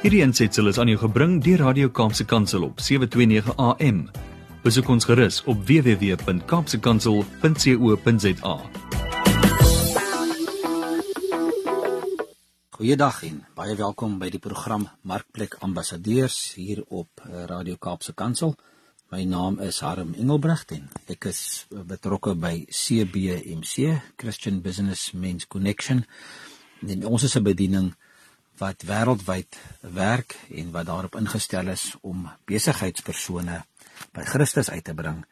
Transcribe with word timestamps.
Hierdie 0.00 0.22
aansetsel 0.24 0.64
is 0.70 0.78
aan 0.80 0.88
jou 0.88 0.96
gebring 0.96 1.42
deur 1.44 1.60
Radio 1.60 1.90
Kaapse 1.92 2.24
Kansel 2.24 2.64
op 2.64 2.80
729 2.80 3.52
AM. 3.60 4.08
Besoek 4.64 4.88
ons 4.88 5.04
gerus 5.04 5.44
op 5.44 5.60
www.kapsekansel.co.za. 5.68 8.54
Goeiedag 12.80 13.20
en 13.28 13.44
baie 13.52 13.76
welkom 13.76 14.16
by 14.24 14.32
die 14.32 14.40
program 14.40 14.88
Markplek 15.04 15.60
Ambassadeurs 15.60 16.56
hier 16.56 16.80
op 16.88 17.20
eh, 17.28 17.44
Radio 17.52 17.76
Kaapse 17.76 18.16
Kansel. 18.16 18.56
My 19.12 19.28
naam 19.28 19.60
is 19.60 19.84
Harm 19.84 20.16
Engelbrecht 20.16 20.72
en 20.80 20.88
ek 21.12 21.28
is 21.28 21.68
betrokke 21.68 22.32
by 22.40 22.64
CBMC, 22.72 24.00
Christian 24.16 24.64
Business 24.64 25.12
Men's 25.12 25.44
Connection. 25.44 26.08
En 26.88 27.04
ons 27.04 27.20
is 27.22 27.36
'n 27.36 27.44
bediening 27.44 27.92
wat 28.60 28.84
wêreldwyd 28.84 29.56
werk 29.80 30.36
en 30.52 30.70
wat 30.74 30.86
daarop 30.86 31.16
ingestel 31.16 31.72
is 31.72 31.94
om 32.00 32.28
besigheidspersone 32.44 33.62
by 34.16 34.24
Christus 34.28 34.70
uit 34.70 34.84
te 34.84 34.94
bring. 34.94 35.24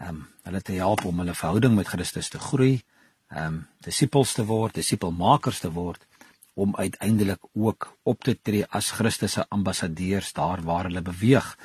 Ehm 0.00 0.08
um, 0.08 0.28
hulle 0.48 0.62
te 0.64 0.72
help 0.80 1.04
om 1.04 1.18
hulle 1.20 1.34
verhouding 1.36 1.74
met 1.76 1.88
Christus 1.92 2.28
te 2.32 2.40
groei, 2.40 2.80
ehm 3.28 3.46
um, 3.46 3.58
disippels 3.84 4.32
te 4.32 4.44
word, 4.48 4.74
disipelmakers 4.74 5.60
te 5.60 5.70
word 5.72 6.06
om 6.60 6.76
uiteindelik 6.76 7.44
ook 7.52 7.96
op 8.02 8.24
te 8.24 8.34
tree 8.42 8.66
as 8.68 8.90
Christus 8.90 9.32
se 9.32 9.44
ambassadeurs 9.48 10.32
daar 10.32 10.62
waar 10.64 10.88
hulle 10.88 11.02
beweeg. 11.02 11.56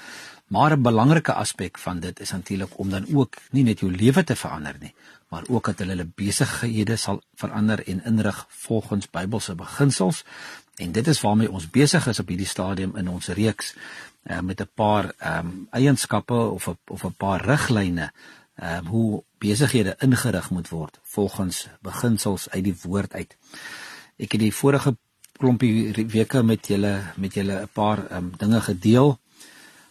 Maar 0.48 0.78
'n 0.78 0.82
belangrike 0.82 1.34
aspek 1.34 1.78
van 1.78 2.00
dit 2.00 2.20
is 2.20 2.32
natuurlik 2.32 2.80
om 2.80 2.90
dan 2.90 3.06
ook 3.14 3.36
nie 3.52 3.64
net 3.64 3.80
jou 3.80 3.92
lewe 3.92 4.24
te 4.24 4.36
verander 4.36 4.76
nie, 4.80 4.94
maar 5.30 5.44
ook 5.48 5.66
dat 5.66 5.80
hulle 5.80 5.92
hulle 5.92 6.12
besighede 6.16 6.96
sal 6.96 7.22
verander 7.36 7.88
en 7.88 8.04
inrig 8.06 8.46
volgens 8.50 9.10
Bybelse 9.10 9.56
beginsels 9.56 10.24
En 10.76 10.92
dit 10.92 11.08
is 11.08 11.22
waarmee 11.22 11.52
ons 11.52 11.70
besig 11.70 12.08
is 12.08 12.20
op 12.20 12.28
hierdie 12.28 12.48
stadium 12.48 12.96
in 13.00 13.08
ons 13.10 13.28
reeks 13.28 13.74
uh, 13.76 14.40
met 14.40 14.62
'n 14.62 14.70
paar 14.74 15.14
ehm 15.18 15.48
um, 15.48 15.68
eienskappe 15.72 16.34
of 16.34 16.68
a, 16.68 16.78
of 16.88 17.04
'n 17.04 17.16
paar 17.18 17.46
riglyne 17.46 18.12
ehm 18.56 18.78
um, 18.78 18.86
hoe 18.86 19.24
besighede 19.38 19.96
ingerig 20.00 20.50
moet 20.50 20.70
word 20.70 21.00
volgens 21.02 21.68
beginsels 21.82 22.50
uit 22.50 22.64
die 22.64 22.78
woord 22.82 23.14
uit. 23.14 23.36
Ek 24.18 24.32
het 24.32 24.42
die 24.42 24.54
vorige 24.54 24.96
klompie 25.38 26.08
weke 26.08 26.44
met 26.44 26.68
julle 26.68 27.02
met 27.16 27.34
julle 27.34 27.62
'n 27.62 27.70
paar 27.74 28.08
ehm 28.08 28.18
um, 28.18 28.32
dinge 28.38 28.62
gedeel. 28.62 29.20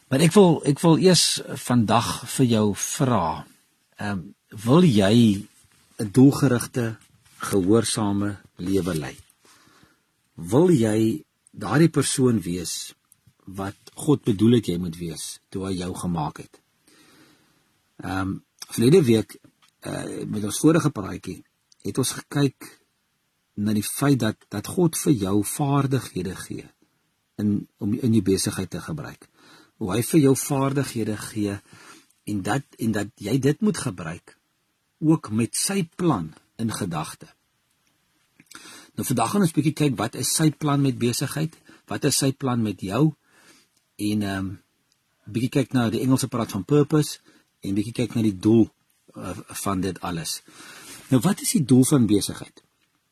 Maar 0.09 0.21
ek 0.21 0.33
wil 0.33 0.63
ek 0.65 0.81
wil 0.81 0.99
eers 0.99 1.43
vandag 1.49 2.23
vir 2.37 2.47
jou 2.47 2.75
vra. 2.75 3.47
Ehm 3.97 4.11
um, 4.11 4.35
wil 4.49 4.83
jy 4.83 5.45
'n 5.99 6.11
doelgerigte 6.13 6.97
gehoorsame 7.39 8.37
lewe 8.57 8.95
lei? 8.95 9.24
Wil 10.35 10.71
jy 10.71 11.25
daardie 11.51 11.91
persoon 11.91 12.41
wees 12.43 12.95
wat 13.45 13.77
God 13.95 14.25
bedoel 14.25 14.59
het 14.59 14.69
jy 14.73 14.79
moet 14.81 14.97
wees 14.99 15.39
toe 15.53 15.67
hy 15.69 15.75
jou 15.79 15.93
gemaak 15.95 16.43
het. 16.45 16.61
Ehm 18.03 18.21
um, 18.21 18.43
verlede 18.65 19.03
week 19.05 19.37
uh, 19.87 20.25
met 20.27 20.45
ons 20.45 20.59
vorige 20.59 20.91
praatjie 20.91 21.43
het 21.85 21.99
ons 22.01 22.15
gekyk 22.17 22.71
na 23.61 23.75
die 23.77 23.85
feit 23.85 24.19
dat 24.19 24.47
dat 24.51 24.67
God 24.67 24.97
vir 24.99 25.13
jou 25.13 25.35
vaardighede 25.45 26.35
gee 26.47 26.65
in 27.39 27.69
om 27.79 27.93
in 27.95 28.17
jou 28.17 28.23
besigheid 28.25 28.71
te 28.71 28.81
gebruik. 28.81 29.29
Hoe 29.79 29.93
hy 29.93 30.01
vir 30.03 30.21
jou 30.21 30.35
vaardighede 30.37 31.17
gee 31.29 31.59
en 32.25 32.43
dat 32.43 32.65
en 32.79 32.93
dat 32.93 33.13
jy 33.21 33.39
dit 33.39 33.61
moet 33.61 33.79
gebruik 33.79 34.39
ook 35.05 35.31
met 35.31 35.55
sy 35.55 35.85
plan 35.97 36.33
in 36.57 36.73
gedagte. 36.73 37.29
Nou 38.95 39.07
vandag 39.07 39.31
gaan 39.31 39.41
ons 39.41 39.51
'n 39.51 39.59
bietjie 39.59 39.79
kyk 39.83 39.97
wat 39.97 40.15
is 40.15 40.35
sy 40.35 40.51
plan 40.51 40.81
met 40.81 40.99
besigheid? 40.99 41.57
Wat 41.87 42.05
is 42.05 42.17
sy 42.17 42.33
plan 42.33 42.63
met 42.63 42.81
jou? 42.81 43.15
En 43.97 44.23
ehm 44.23 44.39
um, 44.39 44.59
bietjie 45.25 45.51
kyk 45.51 45.73
na 45.73 45.91
die 45.91 46.01
Engelse 46.01 46.29
praat 46.29 46.51
van 46.51 46.65
purpose 46.65 47.19
en 47.61 47.75
bietjie 47.75 47.93
kyk 47.93 48.15
na 48.15 48.23
die 48.23 48.39
doel 48.39 48.69
uh, 49.17 49.39
van 49.65 49.81
dit 49.81 50.01
alles. 50.01 50.43
Nou 51.09 51.21
wat 51.21 51.41
is 51.41 51.51
die 51.51 51.65
doel 51.65 51.85
van 51.85 52.07
besigheid? 52.07 52.63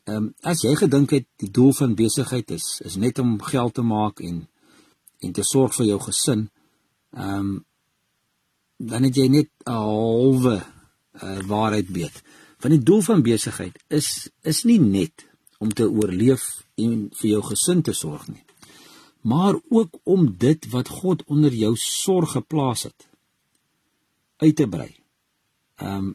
Ehm 0.04 0.16
um, 0.16 0.34
as 0.40 0.62
jy 0.62 0.74
gedink 0.76 1.10
het 1.10 1.26
die 1.36 1.50
doel 1.50 1.72
van 1.72 1.94
besigheid 1.94 2.50
is 2.50 2.80
is 2.84 2.96
net 2.96 3.18
om 3.18 3.42
geld 3.42 3.74
te 3.74 3.82
maak 3.82 4.20
en 4.20 4.48
en 5.18 5.32
te 5.32 5.42
sorg 5.42 5.74
vir 5.74 5.86
jou 5.86 6.00
gesin, 6.00 6.50
ehm 7.10 7.38
um, 7.38 7.64
dan 8.76 9.02
het 9.02 9.16
jy 9.16 9.28
net 9.28 9.50
'n 9.66 9.70
halwe 9.70 10.62
uh, 11.22 11.38
waarheid 11.46 11.88
weet. 11.88 12.22
Want 12.60 12.74
die 12.74 12.82
doel 12.82 13.00
van 13.00 13.22
besigheid 13.22 13.78
is 13.88 14.30
is 14.42 14.64
nie 14.64 14.78
net 14.78 15.31
om 15.62 15.70
te 15.72 15.86
oorleef 15.86 16.46
en 16.74 17.06
vir 17.20 17.28
jou 17.34 17.42
gesin 17.52 17.82
te 17.86 17.94
sorg 17.94 18.26
nie. 18.28 18.42
Maar 19.22 19.58
ook 19.70 20.00
om 20.02 20.26
dit 20.38 20.66
wat 20.74 20.90
God 20.90 21.22
onder 21.30 21.54
jou 21.54 21.76
sorg 21.78 22.34
geplaas 22.34 22.88
het 22.88 23.06
uit 24.42 24.56
te 24.58 24.66
brei. 24.66 24.90
Um 25.78 26.14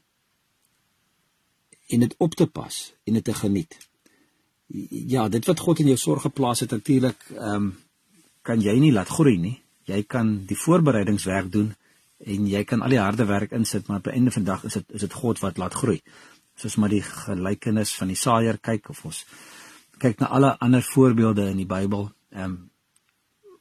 en 1.88 2.02
dit 2.04 2.16
op 2.20 2.34
te 2.36 2.46
pas 2.52 2.78
en 3.08 3.16
dit 3.16 3.24
te 3.24 3.34
geniet. 3.34 3.78
Ja, 5.08 5.30
dit 5.32 5.46
wat 5.48 5.62
God 5.64 5.80
in 5.80 5.94
jou 5.94 5.98
sorg 5.98 6.26
geplaas 6.28 6.66
het 6.66 6.76
natuurlik 6.76 7.30
um 7.32 7.72
kan 8.48 8.60
jy 8.64 8.76
nie 8.80 8.92
laat 8.92 9.12
groei 9.12 9.38
nie. 9.40 9.56
Jy 9.88 10.02
kan 10.04 10.42
die 10.48 10.60
voorbereidingswerk 10.60 11.52
doen 11.52 11.72
en 12.18 12.48
jy 12.52 12.64
kan 12.68 12.82
al 12.84 12.92
die 12.92 13.00
harde 13.00 13.26
werk 13.30 13.54
insit, 13.56 13.88
maar 13.88 14.02
op 14.02 14.10
die 14.10 14.18
einde 14.18 14.32
van 14.32 14.44
die 14.44 14.52
dag 14.52 14.64
is 14.68 14.76
dit 14.80 14.96
is 15.00 15.06
dit 15.06 15.14
God 15.14 15.40
wat 15.40 15.60
laat 15.62 15.76
groei 15.80 16.02
soos 16.58 16.76
maar 16.76 16.90
die 16.90 17.04
gelykenis 17.06 17.94
van 18.00 18.12
die 18.12 18.20
saaier 18.20 18.58
kyk 18.58 18.90
of 18.90 19.04
ons 19.06 19.24
kyk 20.02 20.20
na 20.22 20.30
alle 20.34 20.56
ander 20.62 20.84
voorbeelde 20.86 21.50
in 21.52 21.62
die 21.64 21.70
Bybel, 21.70 22.12
ehm 22.34 22.44
um, 22.44 22.58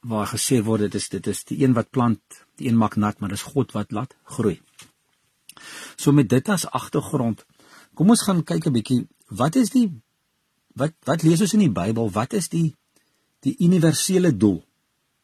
waar 0.07 0.27
gesê 0.29 0.61
word 0.63 0.85
dit 0.85 0.95
is 0.95 1.09
dit 1.09 1.27
is 1.27 1.41
die 1.49 1.57
een 1.63 1.73
wat 1.75 1.89
plant, 1.91 2.21
die 2.55 2.67
een 2.69 2.77
maak 2.77 2.95
nat, 2.95 3.19
maar 3.19 3.33
dis 3.33 3.43
God 3.43 3.73
wat 3.75 3.91
laat 3.91 4.13
groei. 4.37 4.61
So 5.97 6.13
met 6.13 6.29
dit 6.29 6.49
as 6.49 6.67
agtergrond, 6.69 7.43
kom 7.97 8.13
ons 8.13 8.23
gaan 8.23 8.43
kyk 8.43 8.67
'n 8.67 8.73
bietjie 8.77 9.07
wat 9.29 9.55
is 9.55 9.69
die 9.69 9.89
wat 10.75 10.93
wat 11.05 11.23
lees 11.23 11.41
ons 11.41 11.53
in 11.53 11.65
die 11.65 11.73
Bybel? 11.81 12.11
Wat 12.11 12.33
is 12.33 12.49
die 12.49 12.75
die 13.41 13.55
universele 13.59 14.31
doel 14.37 14.63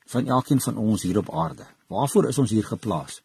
van 0.06 0.28
elkeen 0.28 0.62
van 0.62 0.78
ons 0.78 1.02
hier 1.02 1.18
op 1.18 1.30
aarde? 1.34 1.66
Waarvoor 1.88 2.28
is 2.28 2.38
ons 2.38 2.50
hier 2.50 2.66
geplaas? 2.66 3.22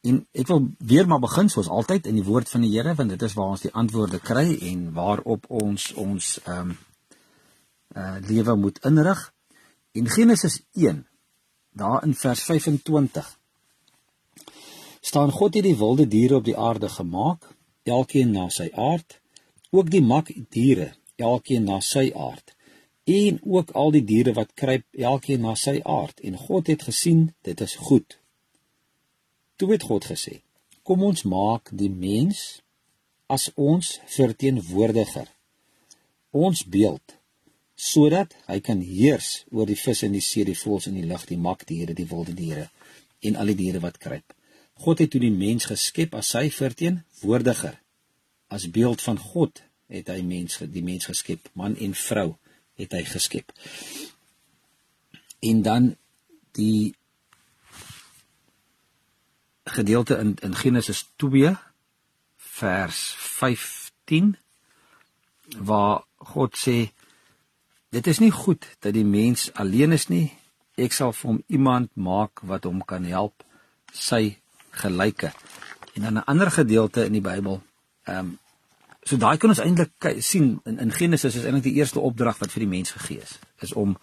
En 0.00 0.22
ek 0.32 0.46
wil 0.48 0.62
weer 0.78 1.08
maar 1.08 1.20
begin 1.20 1.50
soos 1.52 1.68
altyd 1.68 2.06
in 2.06 2.16
die 2.16 2.24
woord 2.24 2.48
van 2.48 2.64
die 2.64 2.72
Here 2.72 2.94
want 2.94 3.12
dit 3.12 3.22
is 3.22 3.34
waar 3.36 3.52
ons 3.56 3.64
die 3.66 3.72
antwoorde 3.72 4.20
kry 4.20 4.46
en 4.70 4.92
waarop 4.96 5.44
ons 5.48 5.92
ons 6.00 6.38
ehm 6.44 6.70
um, 6.70 6.78
uh 7.90 8.16
lewe 8.22 8.54
moet 8.56 8.78
inrig. 8.86 9.20
In 9.92 10.06
Genesis 10.06 10.60
1 10.78 11.06
daar 11.74 12.04
in 12.06 12.14
vers 12.14 12.42
25 12.42 13.38
staan 15.00 15.32
God 15.32 15.54
het 15.54 15.64
die 15.64 15.76
wilde 15.76 16.06
diere 16.06 16.36
op 16.36 16.44
die 16.44 16.56
aarde 16.56 16.88
gemaak, 16.88 17.48
elkeen 17.82 18.30
na 18.30 18.48
sy 18.48 18.68
aard, 18.76 19.18
ook 19.70 19.90
die 19.90 20.02
makdiere, 20.04 20.92
elkeen 21.16 21.64
na 21.64 21.80
sy 21.80 22.10
aard, 22.14 22.54
en 23.04 23.40
ook 23.42 23.70
al 23.70 23.90
die 23.96 24.04
diere 24.04 24.34
wat 24.36 24.52
kruip, 24.54 24.84
elkeen 24.92 25.40
na 25.46 25.54
sy 25.56 25.80
aard, 25.84 26.20
en 26.20 26.36
God 26.36 26.68
het 26.70 26.84
gesien 26.86 27.30
dit 27.42 27.60
is 27.60 27.74
goed. 27.88 28.18
Toe 29.60 29.74
het 29.74 29.84
God 29.84 30.06
gesê: 30.08 30.40
Kom 30.82 31.02
ons 31.04 31.26
maak 31.28 31.68
die 31.76 31.90
mens 31.92 32.62
as 33.28 33.50
ons 33.60 33.98
verteenwoordiger. 34.08 35.28
Ons 36.32 36.64
beeld 36.64 37.18
sodat 37.80 38.34
hy 38.48 38.58
kan 38.64 38.80
heers 38.84 39.44
oor 39.56 39.68
die 39.68 39.78
vis 39.78 40.02
in 40.04 40.12
die 40.12 40.24
see, 40.24 40.44
die 40.44 40.56
voëls 40.56 40.90
in 40.90 40.98
die 40.98 41.06
lug, 41.08 41.22
die 41.28 41.38
makdiere, 41.40 41.94
die 41.96 42.08
wilde 42.08 42.34
diere 42.36 42.66
en 43.24 43.36
al 43.40 43.52
die 43.52 43.56
diere 43.56 43.80
wat 43.84 43.96
kruip. 44.00 44.34
God 44.80 45.00
het 45.00 45.12
toe 45.12 45.20
die 45.20 45.32
mens 45.32 45.68
geskep 45.68 46.14
as 46.16 46.32
sy 46.34 46.46
verteenwoordiger. 46.52 47.76
As 48.52 48.68
beeld 48.72 49.00
van 49.04 49.20
God 49.20 49.62
het 49.92 50.08
hy 50.12 50.20
mens 50.24 50.60
die 50.72 50.84
mens 50.84 51.08
geskep, 51.08 51.48
man 51.52 51.76
en 51.76 51.96
vrou 51.96 52.30
het 52.80 52.96
hy 52.96 53.02
geskep. 53.08 53.52
En 55.44 55.60
dan 55.64 55.90
die 56.56 56.94
gedeelte 59.64 60.16
in 60.16 60.36
in 60.40 60.54
Genesis 60.54 61.08
2 61.16 61.56
vers 62.36 63.14
15 63.18 64.36
waar 65.58 66.04
God 66.16 66.56
sê 66.56 66.90
dit 67.90 68.06
is 68.06 68.18
nie 68.18 68.30
goed 68.30 68.66
dat 68.78 68.94
die 68.94 69.04
mens 69.04 69.50
alleen 69.52 69.92
is 69.92 70.08
nie. 70.08 70.30
Ek 70.76 70.92
sal 70.92 71.12
vir 71.12 71.28
hom 71.30 71.42
iemand 71.46 71.90
maak 71.94 72.40
wat 72.46 72.64
hom 72.64 72.84
kan 72.86 73.04
help 73.04 73.44
sy 73.92 74.38
gelyke. 74.70 75.32
En 75.94 76.02
dan 76.02 76.14
'n 76.14 76.24
ander 76.26 76.50
gedeelte 76.50 77.04
in 77.04 77.12
die 77.12 77.24
Bybel 77.24 77.62
ehm 78.04 78.18
um, 78.18 78.38
so 79.02 79.16
daai 79.16 79.36
kan 79.36 79.50
ons 79.50 79.58
eintlik 79.58 80.14
sien 80.18 80.60
in 80.64 80.78
in 80.78 80.92
Genesis 80.92 81.34
is 81.34 81.44
eintlik 81.44 81.62
die 81.62 81.78
eerste 81.80 82.00
opdrag 82.00 82.38
wat 82.38 82.52
vir 82.52 82.60
die 82.60 82.74
mens 82.76 82.90
gegee 82.90 83.20
is. 83.20 83.38
Is 83.58 83.72
om 83.72 83.98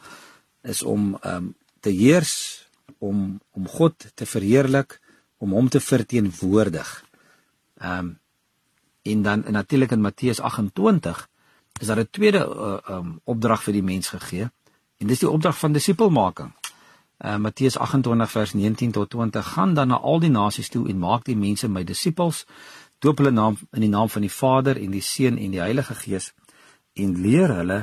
is 0.61 0.83
om 0.83 1.17
ehm 1.21 1.35
um, 1.35 1.55
te 1.79 1.89
heers 1.89 2.65
om 2.97 3.41
om 3.51 3.67
God 3.67 4.05
te 4.15 4.25
verheerlik 4.25 4.99
om 5.37 5.51
hom 5.51 5.69
te 5.69 5.79
verteenwoordig. 5.79 7.03
Ehm 7.77 7.99
um, 7.99 8.15
en 9.07 9.21
dan 9.23 9.43
natuurlik 9.47 9.91
in 9.91 10.01
Matteus 10.01 10.39
28 10.39 11.29
is 11.79 11.87
daar 11.87 11.99
'n 11.99 12.07
tweede 12.11 12.41
uh, 12.43 12.97
um 12.97 13.21
opdrag 13.23 13.63
vir 13.63 13.73
die 13.73 13.83
mens 13.83 14.09
gegee 14.09 14.49
En 14.97 15.07
dis 15.07 15.21
die 15.21 15.29
opdrag 15.29 15.57
van 15.57 15.71
disipelmaking. 15.71 16.53
Uh 17.17 17.37
Matteus 17.41 17.77
28 17.77 18.31
vers 18.31 18.53
19 18.53 18.91
tot 18.91 19.09
20 19.09 19.45
gaan 19.53 19.73
dan 19.73 19.87
na 19.87 19.97
al 19.97 20.19
die 20.19 20.29
nasies 20.29 20.69
toe 20.69 20.87
en 20.89 20.99
maak 20.99 21.25
die 21.25 21.37
mense 21.37 21.69
my 21.69 21.83
disippels 21.83 22.45
doop 23.01 23.21
hulle 23.21 23.31
naam 23.31 23.57
in 23.71 23.85
die 23.85 23.89
naam 23.93 24.09
van 24.09 24.25
die 24.25 24.33
Vader 24.33 24.77
en 24.77 24.93
die 24.93 25.01
Seun 25.01 25.37
en 25.37 25.53
die 25.53 25.61
Heilige 25.61 25.95
Gees 25.95 26.31
en 26.93 27.13
leer 27.21 27.53
hulle 27.59 27.79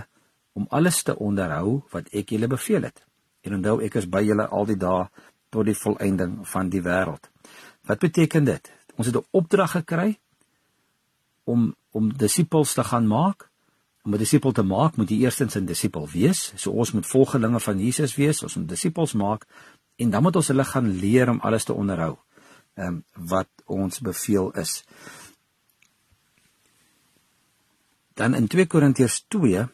om 0.53 0.67
alles 0.71 1.03
te 1.03 1.15
onderhou 1.19 1.83
wat 1.91 2.11
ek 2.11 2.31
julle 2.35 2.51
beveel 2.51 2.87
het. 2.87 3.03
En 3.43 3.59
onthou 3.59 3.81
ek 3.83 3.99
is 4.03 4.11
by 4.11 4.23
julle 4.27 4.47
al 4.47 4.67
die 4.71 4.79
dae 4.79 5.07
tot 5.55 5.69
die 5.71 5.79
volëinding 5.79 6.43
van 6.51 6.71
die 6.73 6.83
wêreld. 6.83 7.31
Wat 7.87 8.03
beteken 8.03 8.49
dit? 8.49 8.71
Ons 8.99 9.07
het 9.07 9.17
'n 9.17 9.27
opdrag 9.31 9.71
gekry 9.79 10.19
om 11.45 11.75
om 11.95 12.11
disippels 12.19 12.75
te 12.75 12.85
gaan 12.85 13.07
maak. 13.07 13.51
Om 14.05 14.15
'n 14.15 14.19
disipel 14.19 14.53
te 14.53 14.63
maak, 14.63 14.97
moet 14.97 15.11
jy 15.11 15.19
eerstens 15.23 15.57
'n 15.57 15.65
disipel 15.65 16.09
wees. 16.09 16.53
So 16.57 16.71
ons 16.71 16.93
moet 16.93 17.07
volgelinge 17.07 17.61
van 17.61 17.79
Jesus 17.79 18.15
wees, 18.15 18.43
ons 18.43 18.57
moet 18.57 18.69
disippels 18.69 19.13
maak 19.13 19.47
en 19.97 20.11
dan 20.11 20.23
moet 20.23 20.37
ons 20.37 20.49
hulle 20.49 20.65
gaan 20.65 20.91
leer 20.91 21.31
om 21.31 21.41
alles 21.41 21.65
te 21.65 21.73
onderhou. 21.73 22.17
Ehm 22.75 22.87
um, 22.87 23.05
wat 23.15 23.49
ons 23.65 24.01
beveel 24.01 24.51
is. 24.53 24.85
Dan 28.15 28.35
in 28.35 28.47
2 28.47 28.67
Korintiërs 28.67 29.25
2 29.29 29.69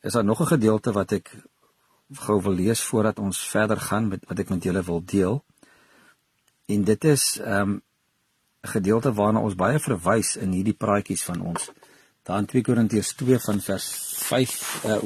is 0.00 0.12
daar 0.12 0.24
nog 0.24 0.40
'n 0.40 0.46
gedeelte 0.46 0.92
wat 0.92 1.12
ek 1.12 1.36
gou 2.14 2.42
wil 2.42 2.54
lees 2.54 2.80
voordat 2.80 3.18
ons 3.18 3.38
verder 3.48 3.80
gaan 3.80 4.08
met 4.08 4.24
wat 4.28 4.38
ek 4.38 4.50
met 4.50 4.64
julle 4.64 4.82
wil 4.82 5.02
deel. 5.04 5.44
En 6.66 6.84
dit 6.84 7.04
is 7.04 7.38
ehm 7.38 7.60
um, 7.60 7.82
'n 8.62 8.68
gedeelte 8.68 9.12
waarna 9.12 9.40
ons 9.40 9.54
baie 9.54 9.78
verwys 9.78 10.36
in 10.36 10.52
hierdie 10.52 10.74
praatjies 10.74 11.22
van 11.22 11.40
ons. 11.40 11.70
Daar 12.22 12.38
in 12.38 12.46
2 12.46 12.62
Korintiërs 12.62 13.12
2 13.14 13.38
van 13.38 13.60
vers 13.60 13.86
5 14.26 14.84
uh 14.84 14.98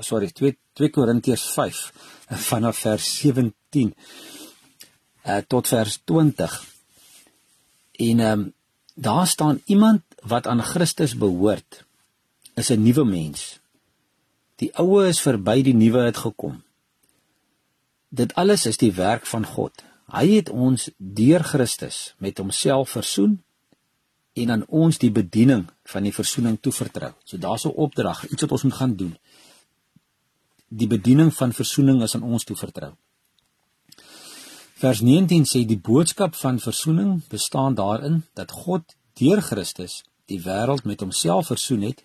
sorry 0.00 0.30
2 0.30 0.58
2 0.72 0.90
Korintiërs 0.90 1.52
5 1.52 1.92
vanaf 2.50 2.78
vers 2.78 3.18
17 3.20 3.94
uh 5.24 5.40
tot 5.46 5.68
vers 5.68 6.00
20. 6.04 6.64
En 7.92 8.20
ehm 8.20 8.40
um, 8.40 8.52
daar 8.94 9.26
staan 9.26 9.62
iemand 9.64 10.02
wat 10.22 10.46
aan 10.46 10.62
Christus 10.62 11.16
behoort 11.16 11.84
is 12.54 12.70
'n 12.70 12.82
nuwe 12.82 13.04
mens. 13.04 13.60
Die 14.60 14.70
ou 14.76 15.00
is 15.06 15.20
verby, 15.24 15.62
die 15.64 15.76
nuwe 15.76 16.04
het 16.04 16.18
gekom. 16.20 16.60
Dit 18.10 18.34
alles 18.34 18.66
is 18.66 18.76
die 18.80 18.92
werk 18.92 19.26
van 19.26 19.46
God. 19.46 19.84
Hy 20.10 20.26
het 20.34 20.50
ons 20.50 20.88
deur 20.98 21.44
Christus 21.46 22.14
met 22.18 22.38
homself 22.42 22.96
versoen 22.98 23.38
en 24.34 24.50
aan 24.50 24.64
ons 24.68 24.98
die 24.98 25.12
bediening 25.14 25.68
van 25.92 26.06
die 26.06 26.14
versoening 26.14 26.58
toevertrou. 26.60 27.12
So 27.24 27.38
daar's 27.38 27.64
'n 27.64 27.76
opdrag, 27.86 28.26
iets 28.28 28.42
wat 28.42 28.52
ons 28.52 28.62
moet 28.62 28.80
gaan 28.80 28.96
doen. 28.96 29.16
Die 30.68 30.86
bediening 30.86 31.34
van 31.34 31.52
versoening 31.52 32.02
is 32.02 32.14
aan 32.14 32.22
ons 32.22 32.44
toevertrou. 32.44 32.92
Vers 34.74 35.00
19 35.00 35.44
sê 35.44 35.64
die 35.66 35.78
boodskap 35.78 36.34
van 36.34 36.60
versoening 36.60 37.22
bestaan 37.28 37.74
daarin 37.74 38.24
dat 38.34 38.50
God 38.50 38.82
deur 39.14 39.42
Christus 39.42 40.04
die 40.26 40.40
wêreld 40.40 40.84
met 40.84 41.00
homself 41.00 41.46
versoen 41.46 41.82
het 41.82 42.04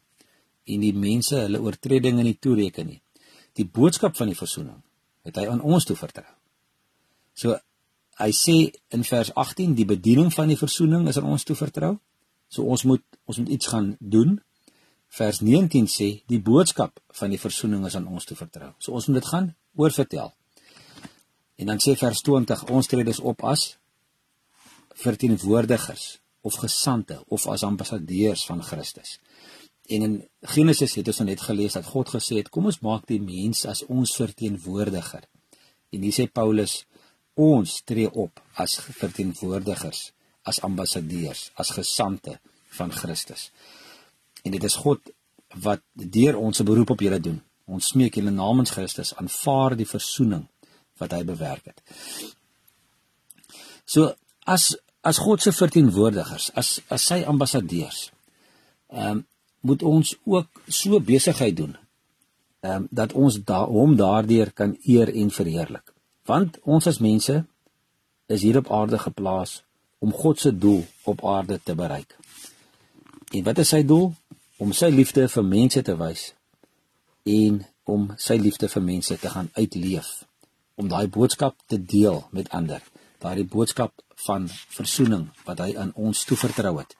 en 0.66 0.82
die 0.82 0.94
mense 0.94 1.38
hulle 1.38 1.62
oortredinge 1.62 2.24
nie 2.26 2.38
toereken 2.42 2.90
nie. 2.90 3.02
Die 3.56 3.66
boodskap 3.66 4.18
van 4.18 4.32
die 4.32 4.38
versoening 4.38 4.82
het 5.26 5.38
hy 5.40 5.48
aan 5.50 5.62
ons 5.62 5.88
toevertrou. 5.88 6.28
So 7.36 7.58
hy 8.22 8.32
sê 8.36 8.58
in 8.96 9.04
vers 9.04 9.32
18 9.36 9.76
die 9.76 9.88
bediening 9.88 10.32
van 10.34 10.52
die 10.52 10.60
versoening 10.60 11.08
is 11.12 11.20
aan 11.20 11.30
ons 11.32 11.46
toevertrou. 11.48 11.96
So 12.50 12.68
ons 12.72 12.86
moet 12.88 13.04
ons 13.26 13.42
moet 13.42 13.54
iets 13.58 13.72
gaan 13.72 13.96
doen. 14.00 14.38
Vers 15.16 15.42
19 15.42 15.88
sê 15.92 16.10
die 16.32 16.42
boodskap 16.42 17.00
van 17.20 17.34
die 17.34 17.42
versoening 17.42 17.86
is 17.88 17.96
aan 17.98 18.08
ons 18.08 18.28
toevertrou. 18.30 18.74
So 18.80 18.94
ons 18.94 19.08
moet 19.10 19.22
dit 19.22 19.32
gaan 19.32 19.54
oorvertel. 19.76 20.34
En 21.56 21.72
dan 21.72 21.82
sê 21.84 21.96
vers 22.00 22.22
20 22.22 22.68
ons 22.76 22.88
tree 22.88 23.08
dus 23.08 23.20
op 23.20 23.44
as 23.44 23.76
verteenwoordigers 24.96 26.20
of 26.46 26.60
gesante 26.62 27.20
of 27.28 27.48
as 27.48 27.64
ambassadeurs 27.64 28.46
van 28.46 28.64
Christus. 28.64 29.18
En 29.88 30.02
in 30.02 30.16
Genesis 30.42 30.96
het 30.98 31.08
ons 31.08 31.22
net 31.28 31.42
gelees 31.42 31.78
dat 31.78 31.86
God 31.86 32.10
gesê 32.10 32.40
het 32.40 32.50
kom 32.50 32.66
ons 32.66 32.82
maak 32.82 33.06
die 33.10 33.22
mens 33.22 33.66
as 33.70 33.84
ons 33.86 34.16
verteenwoordiger. 34.18 35.26
En 35.94 36.02
hier 36.02 36.16
sê 36.16 36.26
Paulus 36.32 36.84
ons 37.36 37.82
tree 37.86 38.10
op 38.10 38.40
as 38.62 38.78
verteenwoordigers, 38.80 40.12
as 40.44 40.62
ambassadeurs, 40.64 41.50
as 41.56 41.74
gesante 41.76 42.40
van 42.78 42.92
Christus. 42.92 43.52
En 44.44 44.56
dit 44.56 44.64
is 44.64 44.78
God 44.82 45.12
wat 45.62 45.82
deur 45.94 46.38
ons 46.38 46.60
'n 46.60 46.66
beroep 46.66 46.90
op 46.90 47.02
julle 47.02 47.20
doen. 47.20 47.42
Ons 47.66 47.88
smeek 47.88 48.16
julle 48.16 48.32
namens 48.32 48.72
Christus 48.72 49.16
aanvaar 49.16 49.76
die 49.76 49.90
verzoening 49.90 50.48
wat 50.98 51.12
hy 51.12 51.24
bewerk 51.24 51.66
het. 51.66 51.82
So 53.86 54.16
as 54.46 54.76
as 55.02 55.18
God 55.18 55.42
se 55.42 55.52
verteenwoordigers, 55.52 56.52
as 56.56 56.82
as 56.90 57.06
sy 57.06 57.24
ambassadeurs, 57.24 58.12
ehm 58.90 59.12
um, 59.12 59.26
moet 59.66 59.84
ons 59.84 60.14
ook 60.24 60.62
so 60.68 61.00
besigheid 61.00 61.58
doen 61.58 61.76
ehm 62.66 62.76
um, 62.76 62.88
dat 62.90 63.14
ons 63.14 63.36
da 63.44 63.60
hom 63.66 63.96
daardeur 63.96 64.52
kan 64.52 64.78
eer 64.84 65.12
en 65.14 65.30
verheerlik. 65.32 65.94
Want 66.26 66.58
ons 66.64 66.88
as 66.88 66.98
mense 66.98 67.36
is 68.26 68.42
hier 68.42 68.58
op 68.58 68.72
aarde 68.72 68.98
geplaas 68.98 69.62
om 70.00 70.14
God 70.14 70.40
se 70.40 70.52
doel 70.58 70.86
op 71.04 71.26
aarde 71.26 71.60
te 71.64 71.76
bereik. 71.76 72.18
En 73.32 73.44
wat 73.44 73.58
is 73.58 73.70
sy 73.70 73.84
doel? 73.86 74.14
Om 74.58 74.74
sy 74.74 74.90
liefde 74.90 75.28
vir 75.30 75.46
mense 75.46 75.82
te 75.82 75.96
wys 76.00 76.32
en 77.26 77.62
om 77.84 78.08
sy 78.18 78.38
liefde 78.42 78.70
vir 78.70 78.84
mense 78.86 79.18
te 79.22 79.30
gaan 79.30 79.50
uitleef, 79.54 80.10
om 80.76 80.90
daai 80.90 81.08
boodskap 81.08 81.58
te 81.70 81.78
deel 81.78 82.24
met 82.32 82.50
ander, 82.50 82.82
daai 83.22 83.46
boodskap 83.46 83.94
van 84.26 84.48
verzoening 84.78 85.28
wat 85.46 85.62
hy 85.62 85.76
aan 85.78 85.92
ons 85.96 86.24
toevertrou 86.26 86.78
het. 86.80 86.96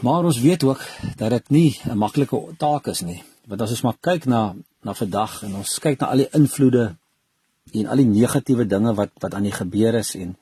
Maar 0.00 0.24
ons 0.24 0.40
weet 0.40 0.64
ook 0.64 0.80
dat 1.16 1.30
dit 1.30 1.50
nie 1.50 1.80
'n 1.84 1.98
maklike 1.98 2.54
taak 2.56 2.86
is 2.86 3.00
nie. 3.00 3.22
Want 3.46 3.60
as 3.60 3.70
ons 3.70 3.82
maar 3.82 3.96
kyk 4.00 4.24
na 4.24 4.54
na 4.80 4.94
vandag 4.94 5.42
en 5.42 5.54
ons 5.54 5.78
kyk 5.78 6.00
na 6.00 6.06
al 6.06 6.16
die 6.16 6.30
invloede 6.30 6.96
en 7.72 7.86
al 7.86 7.96
die 7.96 8.06
negatiewe 8.06 8.66
dinge 8.66 8.94
wat 8.94 9.10
wat 9.18 9.34
aan 9.34 9.42
die 9.42 9.52
gebeur 9.52 9.94
is 9.94 10.14
en 10.14 10.36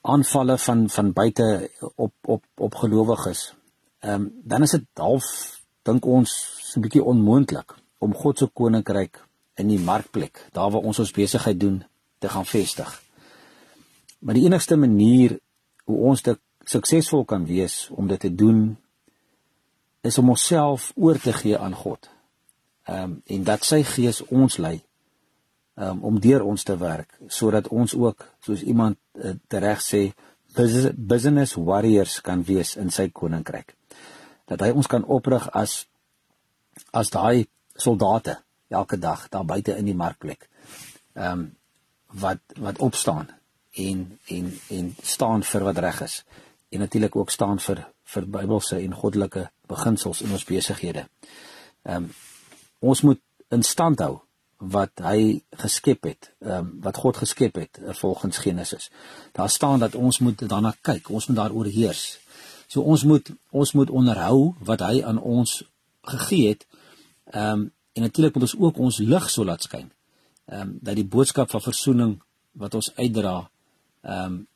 aanvalle 0.00 0.58
van 0.58 0.90
van 0.90 1.12
buite 1.12 1.70
op 1.94 2.12
op 2.22 2.44
op 2.54 2.74
gelowiges. 2.74 3.54
Ehm 3.98 4.14
um, 4.14 4.32
dan 4.44 4.62
is 4.62 4.70
dit 4.70 4.84
half 4.94 5.24
dink 5.82 6.04
ons 6.04 6.30
so 6.62 6.78
'n 6.78 6.82
bietjie 6.82 7.04
onmoontlik 7.04 7.74
om 7.98 8.14
God 8.14 8.38
se 8.38 8.46
koninkryk 8.46 9.28
in 9.54 9.68
die 9.68 9.80
markplek, 9.80 10.46
daar 10.52 10.70
waar 10.70 10.82
ons 10.82 10.98
ons 10.98 11.10
besigheid 11.10 11.60
doen, 11.60 11.84
te 12.18 12.28
gaan 12.28 12.46
vestig. 12.46 13.02
Maar 14.18 14.34
die 14.34 14.44
enigste 14.44 14.76
manier 14.76 15.38
hoe 15.84 15.96
ons 15.96 16.22
dit 16.22 16.38
suksesvol 16.68 17.24
kan 17.24 17.46
wees 17.48 17.88
om 17.90 18.08
dit 18.08 18.20
te 18.20 18.30
doen 18.34 18.76
is 20.00 20.18
om 20.18 20.28
onsself 20.34 20.92
oor 20.96 21.18
te 21.18 21.32
gee 21.32 21.58
aan 21.58 21.74
God. 21.74 22.10
Ehm 22.88 23.02
um, 23.02 23.22
en 23.26 23.44
dat 23.44 23.64
sy 23.64 23.82
gees 23.84 24.22
ons 24.28 24.56
lei 24.56 24.76
um, 25.74 26.02
om 26.02 26.20
deur 26.20 26.44
ons 26.44 26.62
te 26.62 26.76
werk 26.76 27.12
sodat 27.28 27.68
ons 27.68 27.94
ook 27.94 28.24
soos 28.44 28.62
iemand 28.62 28.98
uh, 29.14 29.34
tereg 29.48 29.82
sê 29.84 30.02
business 30.96 31.54
warriors 31.54 32.20
kan 32.20 32.42
wees 32.44 32.76
in 32.76 32.90
sy 32.90 33.10
koninkryk. 33.12 33.74
Dat 34.48 34.64
hy 34.64 34.70
ons 34.70 34.86
kan 34.86 35.04
oprig 35.04 35.48
as 35.52 35.84
as 36.92 37.10
daai 37.10 37.46
soldate 37.76 38.38
elke 38.68 38.96
dag 38.96 39.28
daar 39.28 39.44
buite 39.44 39.76
in 39.76 39.88
die 39.88 39.96
markplek 39.96 40.48
ehm 41.14 41.32
um, 41.32 41.46
wat 42.08 42.40
wat 42.56 42.78
opstaan 42.80 43.28
en 43.76 44.18
en 44.26 44.46
en 44.68 44.94
staan 45.02 45.42
vir 45.42 45.64
wat 45.64 45.78
reg 45.84 46.00
is 46.06 46.22
en 46.68 46.78
natuurlik 46.78 47.16
ook 47.16 47.30
staan 47.30 47.58
vir 47.58 47.86
vir 48.08 48.26
Bybelse 48.28 48.76
en 48.76 48.94
goddelike 48.94 49.50
beginsels 49.68 50.22
in 50.24 50.32
ons 50.32 50.44
besighede. 50.44 51.06
Ehm 51.82 52.04
um, 52.04 52.10
ons 52.78 53.00
moet 53.02 53.20
in 53.50 53.62
stand 53.62 53.98
hou 53.98 54.20
wat 54.58 55.00
hy 55.02 55.42
geskep 55.62 56.04
het, 56.04 56.30
ehm 56.40 56.52
um, 56.58 56.70
wat 56.82 56.96
God 56.96 57.16
geskep 57.16 57.54
het 57.54 57.78
eh, 57.78 57.94
volgens 57.94 58.38
Genesis. 58.38 58.90
Daar 59.32 59.50
staan 59.50 59.78
dat 59.78 59.94
ons 59.94 60.18
moet 60.18 60.48
daarna 60.48 60.74
kyk, 60.80 61.10
ons 61.10 61.26
moet 61.26 61.36
daaroor 61.36 61.66
heers. 61.66 62.18
So 62.66 62.80
ons 62.80 63.04
moet 63.04 63.30
ons 63.50 63.72
moet 63.72 63.90
onderhou 63.90 64.54
wat 64.58 64.80
hy 64.80 65.02
aan 65.02 65.20
ons 65.20 65.62
gegee 66.02 66.48
het. 66.48 66.66
Ehm 67.24 67.52
um, 67.52 67.72
en 67.92 68.04
natuurlik 68.04 68.34
moet 68.34 68.42
ons 68.42 68.58
ook 68.58 68.76
ons 68.78 68.98
lig 68.98 69.30
so 69.30 69.44
laat 69.44 69.62
skyn. 69.62 69.90
Ehm 70.44 70.60
um, 70.60 70.78
dat 70.80 70.94
die 70.94 71.06
boodskap 71.06 71.50
van 71.50 71.60
verzoening 71.60 72.22
wat 72.52 72.74
ons 72.74 72.94
uitdra 72.96 73.50
ehm 74.02 74.24
um, 74.24 74.46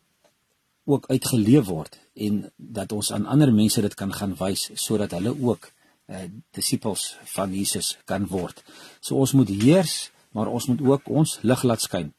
ook 0.84 1.06
uitgeleef 1.10 1.66
word 1.66 1.98
en 2.14 2.52
dat 2.56 2.92
ons 2.92 3.12
aan 3.12 3.26
ander 3.26 3.52
mense 3.54 3.80
dit 3.80 3.94
kan 3.94 4.12
gaan 4.12 4.34
wys 4.38 4.70
sodat 4.74 5.14
hulle 5.16 5.34
ook 5.40 5.68
uh, 6.10 6.24
disippels 6.50 7.16
van 7.34 7.54
Jesus 7.54 7.96
kan 8.04 8.26
word. 8.26 8.62
So 9.00 9.16
ons 9.22 9.32
moet 9.32 9.48
heers, 9.48 10.10
maar 10.32 10.50
ons 10.50 10.66
moet 10.66 10.82
ook 10.82 11.08
ons 11.08 11.38
lig 11.42 11.62
laat 11.62 11.84
skyn. 11.84 12.12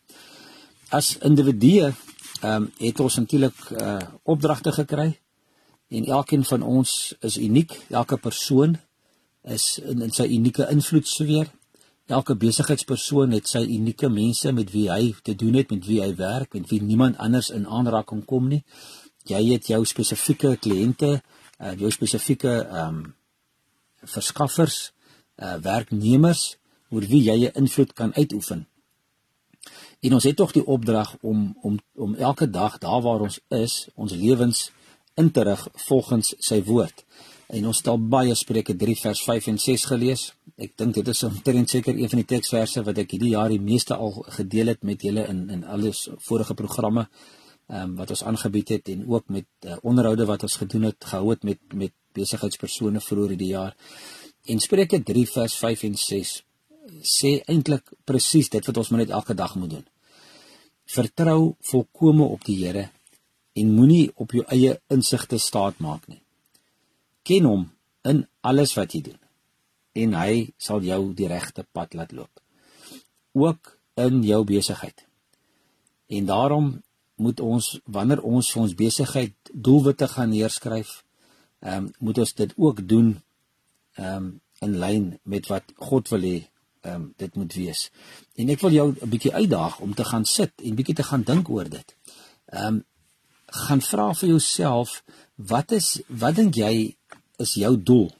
As 0.89 1.17
individue 1.21 1.91
ehm 2.43 2.63
um, 2.63 2.71
het 2.77 2.99
ons 2.99 3.15
natuurlik 3.15 3.59
uh, 3.71 3.99
opdragte 4.23 4.71
gekry 4.71 5.13
en 5.87 6.05
elkeen 6.05 6.43
van 6.43 6.61
ons 6.61 7.13
is 7.19 7.37
uniek, 7.37 7.77
elke 7.89 8.17
persoon 8.17 8.75
is 9.43 9.79
in, 9.79 10.01
in 10.01 10.11
sy 10.11 10.25
unieke 10.27 10.67
invloedsfeer. 10.71 11.47
Elke 12.11 12.35
besigheidspersoon 12.35 13.31
het 13.31 13.47
sy 13.47 13.61
unieke 13.63 14.09
mense 14.11 14.51
met 14.51 14.71
wie 14.73 14.89
hy 14.91 15.13
te 15.23 15.35
doen 15.39 15.55
het, 15.55 15.69
met 15.71 15.85
wie 15.87 16.01
hy 16.03 16.09
werk, 16.19 16.53
met 16.53 16.67
wie 16.69 16.81
niemand 16.83 17.17
anders 17.17 17.49
in 17.49 17.63
aanraking 17.67 18.25
kom 18.27 18.49
nie. 18.51 18.63
Jy 19.23 19.39
het 19.53 19.69
jou 19.71 19.85
spesifieke 19.87 20.57
kliënte, 20.59 21.21
uh, 21.59 21.73
jou 21.79 21.91
spesifieke 21.91 22.59
ehm 22.63 23.03
um, 23.03 23.03
verskaffers, 24.03 24.91
uh, 25.39 25.55
werknemers 25.63 26.57
oor 26.91 27.05
wie 27.07 27.21
jy 27.23 27.47
'n 27.47 27.55
invloed 27.55 27.93
kan 27.93 28.13
uitoefen. 28.13 28.67
En 29.99 30.13
ons 30.13 30.23
het 30.23 30.35
tog 30.35 30.51
die 30.51 30.65
opdrag 30.65 31.15
om 31.21 31.57
om 31.61 31.79
om 31.95 32.15
elke 32.15 32.49
dag 32.49 32.77
daar 32.77 33.01
waar 33.01 33.21
ons 33.21 33.39
is, 33.47 33.87
ons 33.95 34.11
lewens 34.11 34.71
in 35.15 35.31
te 35.31 35.43
rig 35.43 35.67
volgens 35.73 36.33
sy 36.39 36.63
woord. 36.63 37.05
En 37.47 37.67
ons 37.67 37.77
het 37.77 37.87
al 37.87 38.07
baie 38.07 38.35
Spreuke 38.35 38.75
3 38.75 38.95
vers 38.99 39.23
5 39.23 39.47
en 39.47 39.59
6 39.59 39.85
gelees. 39.85 40.33
Ek 40.61 40.75
dink 40.77 40.93
dit 40.93 41.07
is 41.09 41.23
omtrent 41.25 41.71
seker 41.71 41.97
een 41.97 42.09
van 42.11 42.19
die 42.21 42.29
teksverse 42.29 42.83
wat 42.85 42.99
ek 43.01 43.15
hierdie 43.15 43.31
jaar 43.31 43.49
die 43.49 43.61
meeste 43.61 43.95
al 43.97 44.19
gedeel 44.35 44.69
het 44.69 44.83
met 44.85 45.01
julle 45.01 45.25
in 45.31 45.47
in 45.49 45.63
alles 45.65 46.05
vorige 46.27 46.53
programme 46.53 47.07
ehm 47.07 47.81
um, 47.81 47.95
wat 47.97 48.11
ons 48.13 48.23
aangebied 48.23 48.69
het 48.69 48.89
en 48.93 49.05
ook 49.09 49.29
met 49.29 49.47
uh, 49.65 49.77
onderhoude 49.81 50.25
wat 50.29 50.43
ons 50.43 50.57
gedoen 50.61 50.83
het 50.91 51.05
gehou 51.09 51.29
het 51.31 51.43
met 51.43 51.73
met 51.73 51.93
besigheidspersone 52.13 53.01
vroeër 53.01 53.33
hierdie 53.33 53.53
jaar. 53.55 53.73
En 54.45 54.59
Spreuke 54.59 54.99
3 55.03 55.25
vers 55.29 55.55
5 55.57 55.83
en 55.83 55.97
6 55.97 56.33
sê 57.01 57.31
eintlik 57.47 57.89
presies 58.05 58.49
dit 58.49 58.65
wat 58.65 58.77
ons 58.77 58.89
maar 58.89 59.01
net 59.01 59.15
elke 59.15 59.33
dag 59.33 59.55
moet 59.55 59.69
doen. 59.69 59.87
Vertrou 60.85 61.55
volkome 61.71 62.29
op 62.29 62.45
die 62.45 62.59
Here 62.61 62.89
en 63.53 63.73
moenie 63.73 64.11
op 64.15 64.31
jou 64.31 64.45
eie 64.47 64.77
insigte 64.89 65.37
staat 65.37 65.79
maak 65.79 66.07
nie. 66.07 66.21
Ken 67.23 67.49
hom 67.49 67.67
in 68.03 68.27
alles 68.41 68.77
wat 68.77 68.93
jy 68.93 69.01
doen 69.09 69.22
en 69.93 70.13
hy 70.17 70.53
sal 70.57 70.81
jou 70.81 71.13
die 71.13 71.27
regte 71.27 71.65
pad 71.71 71.93
laat 71.93 72.11
loop. 72.11 72.41
Ook 73.33 73.77
in 73.93 74.23
jou 74.23 74.43
besigheid. 74.43 75.05
En 76.07 76.25
daarom 76.25 76.81
moet 77.15 77.39
ons 77.39 77.79
wanneer 77.85 78.21
ons 78.21 78.51
vir 78.51 78.61
ons 78.61 78.75
besigheid 78.75 79.51
doelwitte 79.53 80.07
gaan 80.07 80.33
neerskryf, 80.33 81.03
ehm 81.63 81.85
um, 81.85 81.91
moet 81.99 82.17
ons 82.17 82.33
dit 82.33 82.53
ook 82.57 82.87
doen 82.87 83.13
ehm 83.95 84.15
um, 84.15 84.31
in 84.63 84.77
lyn 84.79 85.05
met 85.23 85.47
wat 85.51 85.73
God 85.75 86.09
wil 86.09 86.25
hê 86.25 86.37
ehm 86.81 86.95
um, 86.95 87.13
dit 87.17 87.35
moet 87.35 87.53
wees. 87.53 87.91
En 88.35 88.49
ek 88.49 88.61
wil 88.65 88.71
jou 88.71 88.87
'n 88.91 89.09
bietjie 89.09 89.33
uitdaag 89.33 89.79
om 89.79 89.93
te 89.93 90.03
gaan 90.03 90.25
sit 90.25 90.51
en 90.63 90.75
bietjie 90.75 90.95
te 90.95 91.03
gaan 91.03 91.23
dink 91.23 91.49
oor 91.49 91.69
dit. 91.69 91.95
Ehm 92.45 92.65
um, 92.65 92.83
gaan 93.45 93.81
vra 93.81 94.13
vir 94.13 94.29
jouself 94.29 95.03
wat 95.35 95.71
is 95.71 96.01
wat 96.07 96.35
dink 96.35 96.55
jy 96.55 96.95
is 97.37 97.53
jou 97.53 97.83
doel? 97.83 98.11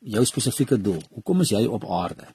Jou 0.00 0.24
spesifieke 0.24 0.80
doel. 0.80 1.02
Hoekom 1.10 1.40
is 1.40 1.50
jy 1.50 1.66
op 1.66 1.84
aarde? 1.84 2.26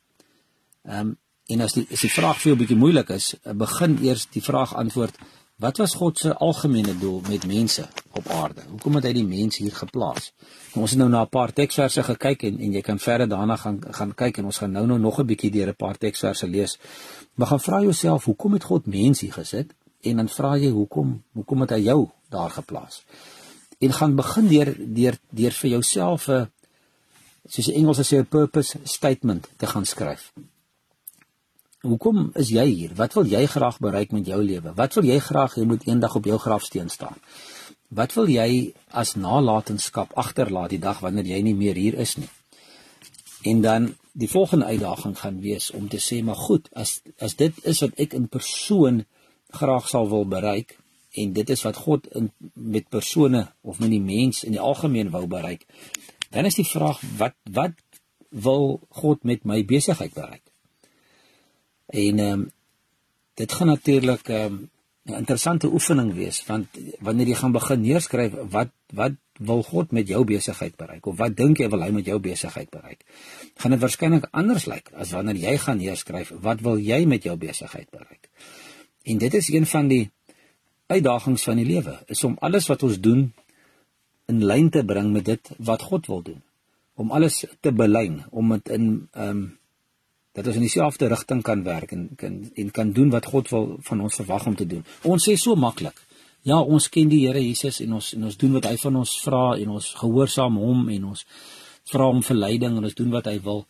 Ehm 0.83 0.99
um, 0.99 1.17
en 1.45 1.61
as 1.61 1.73
die 1.73 1.85
as 1.93 2.01
die 2.01 2.09
vraag 2.09 2.39
vir 2.41 2.49
jou 2.49 2.57
bietjie 2.57 2.77
moeilik 2.77 3.09
is, 3.13 3.35
begin 3.53 3.99
eers 4.01 4.23
die 4.33 4.41
vraag 4.41 4.71
antwoord 4.73 5.19
Wat 5.55 5.77
was 5.77 5.93
God 5.95 6.17
se 6.19 6.33
algemene 6.35 6.97
doel 6.99 7.21
met 7.29 7.45
mense 7.47 7.87
op 8.11 8.27
aarde? 8.27 8.61
Hoekom 8.69 8.97
het 8.99 9.05
hy 9.07 9.11
die 9.15 9.27
mens 9.27 9.55
hier 9.57 9.71
geplaas? 9.71 10.33
Nou, 10.73 10.81
ons 10.83 10.91
het 10.91 10.99
nou 10.99 11.07
na 11.09 11.21
'n 11.23 11.29
paar 11.31 11.53
teksverse 11.53 12.03
gekyk 12.03 12.43
en 12.43 12.59
en 12.59 12.73
jy 12.73 12.81
kan 12.81 12.99
verder 12.99 13.27
daarna 13.27 13.55
gaan 13.55 13.79
gaan 13.91 14.13
kyk 14.13 14.37
en 14.37 14.45
ons 14.45 14.57
gaan 14.57 14.71
nou 14.71 14.85
nou 14.85 14.99
nog 14.99 15.19
'n 15.19 15.25
bietjie 15.25 15.51
deur 15.51 15.67
'n 15.67 15.75
paar 15.75 15.97
teksverse 15.97 16.47
lees. 16.47 16.77
Maar 17.35 17.47
gaan 17.47 17.59
vra 17.59 17.81
jouself, 17.81 18.25
hoekom 18.25 18.53
het 18.53 18.63
God 18.63 18.85
mens 18.85 19.19
hier 19.19 19.33
gesit? 19.33 19.73
En 20.01 20.15
dan 20.15 20.29
vra 20.29 20.57
jy 20.57 20.69
hoekom 20.69 21.23
hoekom 21.33 21.61
het 21.61 21.69
hy 21.69 21.79
jou 21.79 22.09
daar 22.29 22.49
geplaas? 22.49 23.05
En 23.79 23.93
gaan 23.93 24.15
begin 24.15 24.47
deur 24.47 24.75
deur 24.77 25.17
deur 25.29 25.51
vir 25.51 25.69
jouself 25.69 26.27
'n 26.27 26.51
soos 27.47 27.69
die 27.69 27.75
Engelse 27.79 28.03
sê 28.03 28.19
'n 28.19 28.25
purpose 28.25 28.79
statement 28.83 29.49
te 29.57 29.67
gaan 29.67 29.85
skryf. 29.85 30.33
Hoekom 31.81 32.31
is 32.33 32.49
jy 32.49 32.65
hier? 32.65 32.95
Wat 32.95 33.13
wil 33.13 33.25
jy 33.25 33.45
graag 33.45 33.77
bereik 33.79 34.11
met 34.11 34.25
jou 34.25 34.43
lewe? 34.43 34.73
Wat 34.73 34.93
wil 34.93 35.05
jy 35.05 35.19
graag 35.19 35.53
hê 35.55 35.65
moet 35.65 35.85
eendag 35.85 36.15
op 36.15 36.25
jou 36.25 36.37
grafsteen 36.37 36.89
staan? 36.89 37.17
Wat 37.87 38.13
wil 38.13 38.27
jy 38.27 38.73
as 38.89 39.13
nalatenskap 39.15 40.13
agterlaat 40.17 40.69
die 40.69 40.79
dag 40.79 40.99
wanneer 40.99 41.25
jy 41.25 41.41
nie 41.41 41.53
meer 41.53 41.75
hier 41.75 41.93
is 41.93 42.15
nie? 42.17 42.29
En 43.43 43.61
dan 43.61 43.95
die 44.11 44.29
volgende 44.29 44.65
uitdaging 44.65 45.19
gaan 45.19 45.39
wees 45.41 45.71
om 45.71 45.87
te 45.89 45.99
sê 46.01 46.23
maar 46.23 46.39
goed, 46.39 46.69
as 46.73 47.01
as 47.19 47.35
dit 47.35 47.53
is 47.63 47.81
wat 47.83 47.93
ek 48.01 48.13
in 48.17 48.27
persoon 48.27 49.03
graag 49.53 49.89
sal 49.89 50.09
wil 50.09 50.25
bereik 50.25 50.77
en 51.15 51.33
dit 51.33 51.49
is 51.49 51.63
wat 51.63 51.77
God 51.85 52.07
in 52.17 52.31
met 52.53 52.89
persone 52.89 53.45
of 53.61 53.79
met 53.79 53.91
die 53.93 54.01
mens 54.01 54.43
in 54.43 54.55
die 54.57 54.63
algemeen 54.71 55.11
wou 55.13 55.27
bereik. 55.27 55.67
Dan 56.29 56.45
is 56.45 56.55
die 56.55 56.67
vraag 56.67 57.01
wat 57.17 57.35
wat 57.51 57.77
wil 58.29 58.79
God 58.89 59.23
met 59.23 59.43
my 59.43 59.63
besigheid 59.65 60.13
bereik? 60.13 60.43
En 61.87 62.19
ehm 62.19 62.31
um, 62.31 62.51
dit 63.35 63.51
gaan 63.51 63.67
natuurlik 63.67 64.29
ehm 64.29 64.53
um, 64.53 64.69
'n 65.05 65.13
interessante 65.21 65.69
oefening 65.69 66.13
wees 66.17 66.39
want 66.45 66.67
wanneer 66.99 67.27
jy 67.27 67.35
gaan 67.37 67.51
begin 67.53 67.81
neerskryf 67.81 68.33
wat 68.49 68.71
wat 68.93 69.13
wil 69.37 69.61
God 69.63 69.91
met 69.91 70.07
jou 70.07 70.23
besigheid 70.25 70.75
bereik? 70.75 71.05
Of 71.05 71.17
wat 71.17 71.35
dink 71.37 71.59
jy 71.59 71.67
wil 71.69 71.83
hy 71.83 71.91
met 71.93 72.05
jou 72.05 72.19
besigheid 72.19 72.69
bereik? 72.69 73.03
Gaan 73.55 73.75
dit 73.75 73.79
waarskynlik 73.79 74.27
anders 74.31 74.65
lyk 74.65 74.89
as 74.95 75.11
wanneer 75.11 75.35
jy 75.35 75.57
gaan 75.57 75.77
neerskryf 75.77 76.31
wat 76.41 76.61
wil 76.61 76.79
jy 76.81 77.03
met 77.05 77.23
jou 77.23 77.35
besigheid 77.37 77.89
bereik? 77.91 78.29
En 79.03 79.17
dit 79.17 79.33
is 79.33 79.51
een 79.53 79.65
van 79.65 79.87
die 79.87 80.09
uitdagings 80.87 81.43
van 81.43 81.61
die 81.61 81.65
lewe 81.65 81.99
is 82.07 82.23
om 82.23 82.37
alles 82.39 82.67
wat 82.67 82.83
ons 82.83 82.99
doen 82.99 83.33
in 84.31 84.45
lyn 84.45 84.69
te 84.69 84.83
bring 84.83 85.11
met 85.11 85.25
dit 85.25 85.51
wat 85.57 85.81
God 85.81 86.07
wil 86.07 86.21
doen 86.21 86.41
om 86.95 87.11
alles 87.11 87.43
te 87.61 87.71
belyn 87.71 88.23
om 88.31 88.55
dit 88.57 88.73
in 88.77 88.89
ehm 89.11 89.29
um, 89.29 89.45
dat 90.35 90.47
ons 90.51 90.57
in 90.59 90.65
dieselfde 90.65 91.07
rigting 91.07 91.41
kan 91.47 91.61
werk 91.63 91.91
en 91.95 92.09
kan 92.19 92.33
en 92.53 92.71
kan 92.71 92.91
doen 92.91 93.09
wat 93.09 93.25
God 93.31 93.49
wil 93.49 93.77
van 93.79 94.01
ons 94.01 94.15
verwag 94.15 94.45
om 94.45 94.55
te 94.55 94.65
doen. 94.67 94.83
Ons 95.01 95.27
sê 95.29 95.35
so 95.39 95.55
maklik. 95.55 96.01
Ja, 96.43 96.57
ons 96.59 96.89
ken 96.91 97.07
die 97.09 97.21
Here 97.23 97.39
Jesus 97.39 97.79
en 97.79 97.93
ons 97.97 98.11
en 98.13 98.27
ons 98.27 98.37
doen 98.37 98.57
wat 98.57 98.67
hy 98.67 98.75
van 98.81 98.99
ons 98.99 99.13
vra 99.23 99.45
en 99.55 99.77
ons 99.77 99.87
gehoorsaam 100.01 100.57
hom 100.59 100.89
en 100.91 101.05
ons 101.13 101.23
vra 101.91 102.09
hom 102.09 102.19
vir 102.27 102.37
leiding 102.37 102.75
en 102.77 102.89
ons 102.89 102.97
doen 102.97 103.13
wat 103.15 103.29
hy 103.31 103.37
wil. 103.45 103.63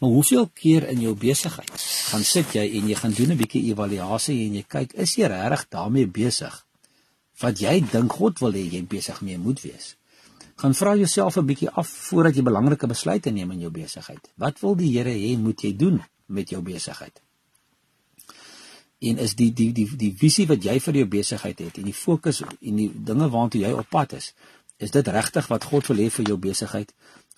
Maar 0.00 0.12
hoeveel 0.16 0.46
keer 0.60 0.88
in 0.92 1.00
jou 1.06 1.14
besigheid 1.16 1.86
gaan 2.10 2.26
sit 2.26 2.52
jy 2.54 2.66
en 2.78 2.92
jy 2.92 2.98
gaan 3.00 3.16
doen 3.16 3.32
'n 3.32 3.40
bietjie 3.40 3.64
evaluasie 3.72 4.38
en 4.46 4.54
jy 4.60 4.64
kyk 4.68 4.92
is 4.94 5.16
jy 5.16 5.26
regtig 5.26 5.66
daarmee 5.68 6.06
besig? 6.06 6.66
Wat 7.40 7.60
jy 7.60 7.80
dink 7.80 8.12
God 8.12 8.38
wil 8.40 8.52
hê 8.52 8.68
jy 8.68 8.84
besig 8.84 9.22
mee 9.22 9.38
moet 9.38 9.60
wees. 9.62 9.96
Gaan 10.60 10.74
vra 10.74 10.94
jouself 10.96 11.36
'n 11.36 11.46
bietjie 11.46 11.70
af 11.70 11.88
voordat 11.88 12.34
jy 12.36 12.42
belangrike 12.42 12.86
besluite 12.86 13.30
neem 13.30 13.50
in 13.50 13.60
jou 13.60 13.70
besigheid. 13.70 14.30
Wat 14.36 14.60
wil 14.60 14.74
die 14.76 14.98
Here 14.98 15.10
hê 15.10 15.38
moet 15.38 15.60
jy 15.60 15.76
doen 15.76 16.02
met 16.26 16.50
jou 16.50 16.62
besigheid? 16.62 17.22
En 18.98 19.18
is 19.18 19.34
die 19.34 19.52
die 19.52 19.72
die 19.72 19.96
die 19.96 20.14
visie 20.16 20.46
wat 20.46 20.64
jy 20.64 20.80
vir 20.80 20.94
jou 20.94 21.06
besigheid 21.06 21.58
het 21.58 21.78
en 21.78 21.84
die 21.84 21.94
fokus 21.94 22.42
en 22.42 22.76
die 22.76 22.90
dinge 23.04 23.30
waartoe 23.30 23.60
jy 23.60 23.72
op 23.72 23.88
pad 23.88 24.12
is, 24.12 24.34
is 24.76 24.90
dit 24.90 25.08
regtig 25.08 25.48
wat 25.48 25.64
God 25.64 25.86
wil 25.86 25.96
hê 25.96 26.10
vir 26.10 26.26
jou 26.26 26.36
besigheid 26.36 26.92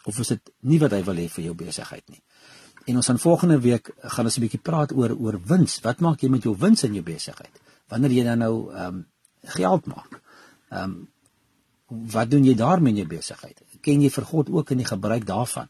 of 0.04 0.18
is 0.18 0.28
dit 0.28 0.50
nie 0.60 0.78
wat 0.78 0.90
hy 0.90 1.02
wil 1.02 1.14
hê 1.14 1.28
vir 1.28 1.44
jou 1.44 1.54
besigheid 1.54 2.08
nie? 2.08 2.22
En 2.86 2.96
ons 2.96 3.06
gaan 3.06 3.18
volgende 3.18 3.60
week 3.60 3.90
gaan 4.00 4.24
ons 4.24 4.36
'n 4.36 4.40
bietjie 4.40 4.62
praat 4.62 4.92
oor 4.92 5.14
oor 5.18 5.40
wins. 5.46 5.80
Wat 5.80 6.00
maak 6.00 6.20
jy 6.20 6.28
met 6.28 6.42
jou 6.42 6.56
wins 6.58 6.82
in 6.82 6.94
jou 6.94 7.04
besigheid? 7.04 7.60
Wanneer 7.88 8.10
jy 8.10 8.24
dan 8.24 8.38
nou 8.38 8.74
ehm 8.74 8.86
um, 8.86 9.06
geld 9.42 9.86
maak. 9.86 10.22
Ehm 10.70 10.82
um, 10.82 11.08
wat 12.12 12.30
doen 12.30 12.44
jy 12.44 12.54
daarmee 12.54 12.92
in 12.92 13.02
jou 13.02 13.08
besigheid? 13.08 13.60
Ken 13.80 14.02
jy 14.02 14.10
vir 14.10 14.24
God 14.24 14.50
ook 14.50 14.70
in 14.70 14.82
die 14.82 14.88
gebruik 14.88 15.26
daarvan? 15.26 15.68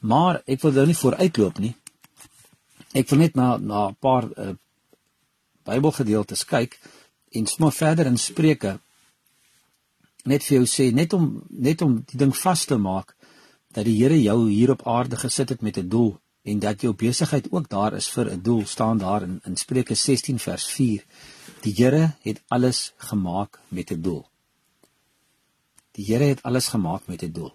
Maar 0.00 0.40
ek 0.46 0.62
wil 0.64 0.72
nou 0.72 0.86
nie 0.86 0.96
vooruitloop 0.96 1.58
nie. 1.60 1.74
Ek 2.96 3.08
wil 3.10 3.18
net 3.18 3.36
na 3.36 3.56
na 3.56 3.88
'n 3.88 3.96
paar 4.00 4.30
uh, 4.36 4.54
Bybelgedeeltes 5.64 6.44
kyk 6.44 6.78
en 7.32 7.46
sommer 7.46 7.72
verder 7.72 8.06
in 8.06 8.16
Spreuke 8.16 8.78
net 10.24 10.42
vir 10.42 10.56
jou 10.56 10.66
sê 10.66 10.92
net 10.92 11.12
om 11.12 11.42
net 11.50 11.82
om 11.82 12.02
die 12.10 12.18
ding 12.18 12.34
vas 12.36 12.64
te 12.64 12.76
maak 12.76 13.14
dat 13.72 13.84
die 13.84 13.96
Here 14.02 14.18
jou 14.22 14.48
hier 14.48 14.70
op 14.70 14.86
aarde 14.86 15.16
gesit 15.16 15.48
het 15.48 15.62
met 15.62 15.78
'n 15.78 15.88
doel 15.88 16.18
en 16.42 16.58
dat 16.58 16.80
jou 16.80 16.92
besigheid 16.94 17.52
ook 17.52 17.68
daar 17.68 17.94
is 17.94 18.08
vir 18.08 18.30
'n 18.30 18.42
doel 18.42 18.66
staan 18.66 18.98
daar 18.98 19.22
in 19.22 19.40
in 19.44 19.56
Spreuke 19.56 19.94
16 19.94 20.38
vers 20.38 20.66
4 20.66 21.04
Die 21.60 21.74
Here 21.76 22.16
het 22.24 22.40
alles 22.48 22.92
gemaak 22.96 23.60
met 23.68 23.90
'n 23.90 24.00
doel. 24.00 24.29
Die 25.96 26.04
Here 26.04 26.24
het 26.24 26.42
alles 26.42 26.68
gemaak 26.68 27.06
met 27.06 27.22
'n 27.22 27.32
doel. 27.32 27.54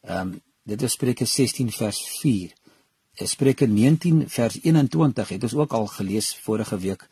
Ehm 0.00 0.20
um, 0.20 0.40
dit 0.62 0.82
is 0.82 0.92
Spreuke 0.92 1.24
16 1.24 1.72
vers 1.72 2.00
4. 2.20 2.52
En 3.14 3.28
Spreuke 3.28 3.66
19 3.66 4.30
vers 4.30 4.58
21 4.62 5.28
het 5.28 5.42
ons 5.42 5.54
ook 5.54 5.72
al 5.72 5.86
gelees 5.86 6.36
vorige 6.36 6.78
week 6.78 7.08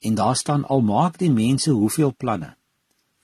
en 0.00 0.14
daar 0.14 0.36
staan 0.36 0.64
al 0.64 0.80
maak 0.80 1.18
die 1.18 1.30
mense 1.30 1.70
hoeveel 1.70 2.14
planne 2.16 2.56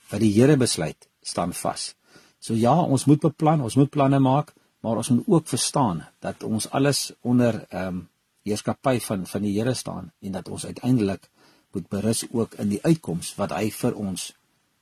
wat 0.09 0.21
die 0.21 0.33
Here 0.33 0.57
besluit 0.57 1.09
staan 1.21 1.53
vas. 1.53 1.95
So 2.39 2.55
ja, 2.55 2.81
ons 2.81 3.05
moet 3.05 3.21
beplan, 3.21 3.63
ons 3.63 3.75
moet 3.75 3.91
planne 3.91 4.19
maak, 4.19 4.55
maar 4.81 4.97
ons 4.97 5.09
moet 5.09 5.27
ook 5.27 5.49
verstaan 5.49 6.03
dat 6.19 6.43
ons 6.43 6.71
alles 6.71 7.13
onder 7.21 7.67
ehm 7.69 7.87
um, 7.87 8.09
heerskappy 8.43 8.99
van 9.01 9.27
van 9.27 9.43
die 9.43 9.59
Here 9.59 9.75
staan 9.75 10.13
en 10.21 10.33
dat 10.33 10.49
ons 10.49 10.67
uiteindelik 10.67 11.29
moet 11.73 11.89
berus 11.89 12.25
ook 12.31 12.55
in 12.55 12.69
die 12.69 12.83
uitkoms 12.83 13.35
wat 13.35 13.55
hy 13.55 13.71
vir 13.71 13.95
ons 13.95 14.33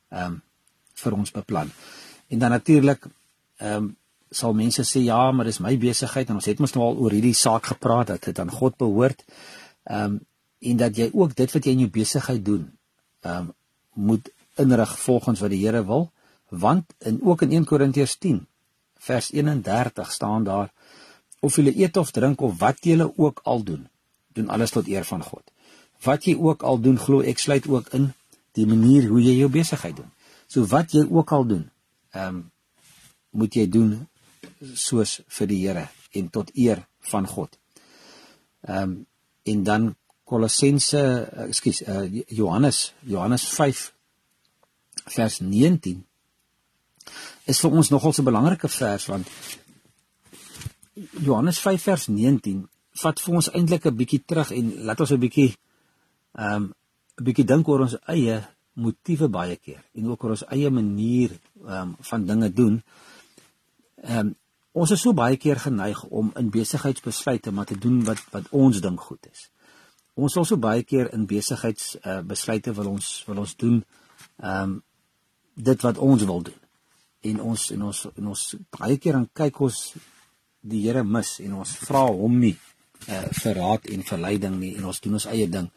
ehm 0.09 0.25
um, 0.25 0.41
vir 1.03 1.17
ons 1.17 1.33
beplan. 1.35 1.71
En 2.29 2.39
dan 2.39 2.55
natuurlik 2.57 3.07
ehm 3.57 3.75
um, 3.75 3.95
sal 4.31 4.53
mense 4.55 4.83
sê 4.87 5.01
ja, 5.03 5.31
maar 5.31 5.45
dis 5.45 5.59
my 5.59 5.73
besigheid 5.77 6.29
en 6.29 6.37
ons 6.39 6.45
het 6.47 6.59
mos 6.63 6.71
nou 6.71 6.85
al 6.85 6.99
oor 7.03 7.11
hierdie 7.11 7.35
saak 7.35 7.65
gepraat 7.73 8.13
dat 8.13 8.29
dit 8.29 8.39
aan 8.39 8.51
God 8.51 8.77
behoort. 8.79 9.25
Ehm 9.83 10.03
um, 10.03 10.19
en 10.61 10.77
dat 10.77 10.97
jy 10.97 11.09
ook 11.13 11.33
dit 11.35 11.51
wat 11.51 11.65
jy 11.65 11.71
in 11.73 11.83
jou 11.85 11.89
besigheid 11.89 12.45
doen, 12.45 12.69
ehm 13.21 13.49
um, 13.49 13.53
moet 13.93 14.29
inrig 14.55 14.91
volgens 14.99 15.39
wat 15.39 15.51
die 15.51 15.65
Here 15.65 15.83
wil, 15.85 16.11
want 16.49 16.93
in 16.99 17.19
ook 17.23 17.41
in 17.41 17.51
1 17.51 17.65
Korintiërs 17.65 18.15
10 18.17 18.45
vers 18.99 19.31
31 19.31 20.11
staan 20.11 20.43
daar 20.43 20.71
of 21.39 21.55
jy 21.57 21.73
eet 21.73 21.97
of 21.97 22.11
drink 22.11 22.41
of 22.41 22.59
wat 22.59 22.85
jy 22.85 23.01
ook 23.15 23.39
al 23.43 23.63
doen, 23.63 23.87
doen 24.33 24.49
alles 24.49 24.71
tot 24.71 24.87
eer 24.87 25.05
van 25.05 25.23
God. 25.23 25.43
Wat 26.05 26.25
jy 26.25 26.35
ook 26.37 26.63
al 26.63 26.79
doen, 26.79 26.97
glo 26.97 27.21
ek 27.21 27.39
sluit 27.39 27.67
ook 27.67 27.89
in 27.97 28.11
die 28.53 28.65
manier 28.65 29.07
hoe 29.09 29.21
jy 29.21 29.39
jou 29.39 29.49
besigheid 29.49 29.95
doen. 29.95 30.11
So 30.51 30.65
wat 30.67 30.91
jy 30.91 31.05
ook 31.07 31.31
al 31.31 31.45
doen, 31.47 31.69
ehm 32.11 32.35
um, 32.35 32.51
moet 33.31 33.55
jy 33.55 33.69
doen 33.71 33.91
soos 34.75 35.21
vir 35.37 35.47
die 35.47 35.59
Here 35.61 35.85
en 36.11 36.27
tot 36.29 36.51
eer 36.55 36.83
van 37.11 37.27
God. 37.27 37.55
Ehm 38.67 38.83
um, 38.83 39.05
en 39.43 39.63
dan 39.63 39.95
Kolossense, 40.23 40.99
uh, 40.99 41.47
ekskuus, 41.47 41.81
uh, 41.81 42.03
Johannes, 42.27 42.93
Johannes 42.99 43.45
5 43.55 43.93
vers 45.15 45.39
19 45.39 46.03
is 47.45 47.59
vir 47.59 47.71
ons 47.71 47.89
nogal 47.89 48.13
'n 48.13 48.23
belangrike 48.23 48.67
vers 48.67 49.05
want 49.05 49.27
Johannes 51.19 51.59
5 51.59 51.83
vers 51.83 52.07
19 52.07 52.67
vat 53.01 53.19
vir 53.19 53.35
ons 53.35 53.51
eintlik 53.51 53.85
'n 53.85 53.95
bietjie 53.95 54.23
terug 54.25 54.51
en 54.51 54.83
laat 54.83 54.99
ons 54.99 55.11
'n 55.11 55.19
bietjie 55.19 55.55
ehm 56.35 56.55
um, 56.55 56.73
'n 57.17 57.23
bietjie 57.23 57.45
dink 57.45 57.67
oor 57.67 57.81
ons 57.87 57.97
eie 58.05 58.43
motiewe 58.81 59.29
baie 59.31 59.55
keer 59.57 59.81
en 59.95 60.09
ook 60.09 60.23
oor 60.23 60.35
ons 60.35 60.45
eie 60.55 60.69
manier 60.73 61.33
um, 61.65 61.95
van 62.11 62.27
dinge 62.27 62.51
doen. 62.53 62.79
Ehm 64.01 64.19
um, 64.27 64.37
ons 64.71 64.91
is 64.95 65.01
so 65.03 65.11
baie 65.11 65.35
keer 65.35 65.59
geneig 65.59 65.99
om 66.15 66.29
in 66.39 66.47
besigheidsbesluite 66.49 67.51
maar 67.51 67.67
te 67.67 67.75
doen 67.75 67.97
wat 68.07 68.21
wat 68.31 68.45
ons 68.55 68.79
dink 68.81 69.01
goed 69.03 69.27
is. 69.31 69.49
Ons 70.15 70.37
wil 70.39 70.47
so 70.47 70.57
baie 70.57 70.83
keer 70.87 71.09
in 71.13 71.25
besigheidsbesluite 71.27 72.71
uh, 72.71 72.75
wil 72.77 72.93
ons 72.93 73.09
wil 73.27 73.43
ons 73.43 73.55
doen 73.55 73.81
ehm 73.81 74.63
um, 74.63 74.79
dit 75.55 75.81
wat 75.83 75.97
ons 75.97 76.23
wil 76.23 76.41
doen. 76.41 76.59
En 77.21 77.41
ons 77.51 77.71
en 77.71 77.81
ons 77.89 78.05
en 78.15 78.27
ons 78.33 78.43
baie 78.79 78.97
keer 78.97 79.19
dan 79.19 79.27
kyk 79.33 79.59
ons 79.61 79.81
die 80.61 80.85
Here 80.85 81.03
mis 81.03 81.39
en 81.43 81.57
ons 81.61 81.73
vra 81.87 82.05
hom 82.07 82.39
nie 82.39 82.55
uh, 83.07 83.27
vir 83.41 83.57
raad 83.57 83.87
en 83.93 84.03
verleiding 84.05 84.59
nie 84.59 84.75
en 84.77 84.87
ons 84.91 85.01
doen 85.03 85.17
ons 85.19 85.27
eie 85.33 85.47
ding. 85.49 85.67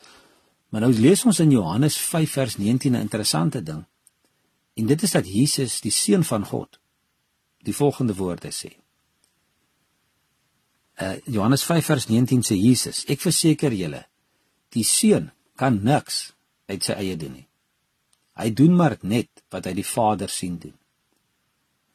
Maar 0.74 0.82
nou 0.82 0.94
lees 0.98 1.20
ons 1.22 1.38
in 1.38 1.52
Johannes 1.54 1.96
5 2.02 2.30
vers 2.30 2.56
19 2.56 2.92
'n 2.92 3.00
interessante 3.00 3.62
ding. 3.62 3.84
En 4.74 4.86
dit 4.86 5.02
is 5.02 5.10
dat 5.10 5.28
Jesus, 5.28 5.80
die 5.80 5.90
seun 5.90 6.24
van 6.24 6.44
God, 6.44 6.80
die 7.58 7.74
volgende 7.74 8.14
woorde 8.14 8.50
sê. 8.50 8.72
Uh 11.00 11.16
Johannes 11.24 11.64
5 11.64 11.84
vers 11.84 12.06
19 12.06 12.42
sê 12.42 12.56
Jesus: 12.56 13.04
Ek 13.04 13.20
verseker 13.20 13.72
julle, 13.72 14.06
die 14.68 14.84
seun 14.84 15.30
kan 15.54 15.82
niks 15.82 16.32
uit 16.66 16.84
sy 16.84 16.92
eie 16.92 17.16
doen 17.16 17.32
nie. 17.32 17.46
Hy 18.32 18.52
doen 18.54 18.76
maar 18.76 18.98
net 19.00 19.28
wat 19.48 19.64
hy 19.64 19.72
die 19.72 19.86
Vader 19.86 20.28
sien 20.28 20.58
doen. 20.58 20.74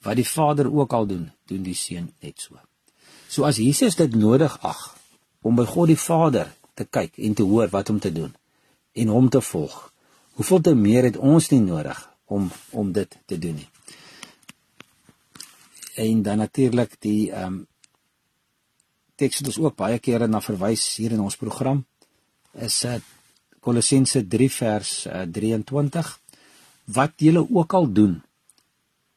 Wat 0.01 0.15
die 0.15 0.27
Vader 0.27 0.73
ook 0.73 0.93
al 0.93 1.05
doen, 1.05 1.31
doen 1.45 1.63
die 1.63 1.75
seun 1.75 2.13
net 2.19 2.39
so. 2.39 2.59
So 3.27 3.43
as 3.43 3.57
Jesus 3.57 3.95
dit 3.95 4.15
nodig 4.15 4.59
ag 4.61 4.97
om 5.41 5.55
by 5.55 5.65
God 5.65 5.87
die 5.87 5.99
Vader 5.99 6.55
te 6.73 6.85
kyk 6.85 7.17
en 7.17 7.33
te 7.33 7.43
hoor 7.43 7.67
wat 7.67 7.89
om 7.89 7.99
te 7.99 8.11
doen, 8.11 8.35
en 8.93 9.07
hom 9.07 9.29
te 9.29 9.41
volg. 9.41 9.93
Hoeveel 10.39 10.61
te 10.61 10.75
meer 10.75 11.03
het 11.03 11.17
ons 11.17 11.49
nie 11.49 11.61
nodig 11.61 11.99
om 12.25 12.51
om 12.71 12.91
dit 12.91 13.17
te 13.25 13.39
doen 13.39 13.55
nie. 13.55 13.69
En 15.95 16.21
dan 16.21 16.37
natuurlik 16.37 16.95
die 16.99 17.31
ehm 17.31 17.53
um, 17.53 17.67
teks 19.19 19.41
wat 19.41 19.51
ons 19.51 19.59
ook 19.59 19.75
baie 19.79 19.99
kere 19.99 20.27
na 20.27 20.39
verwys 20.43 20.85
hier 20.95 21.15
in 21.15 21.23
ons 21.23 21.37
program 21.39 21.83
is 22.65 22.77
uh, 22.87 22.97
Kolossense 23.59 24.21
3 24.31 24.49
vers 24.55 24.91
uh, 25.07 25.25
23 25.39 26.11
wat 26.95 27.15
julle 27.19 27.43
ook 27.43 27.75
al 27.79 27.89
doen 27.91 28.15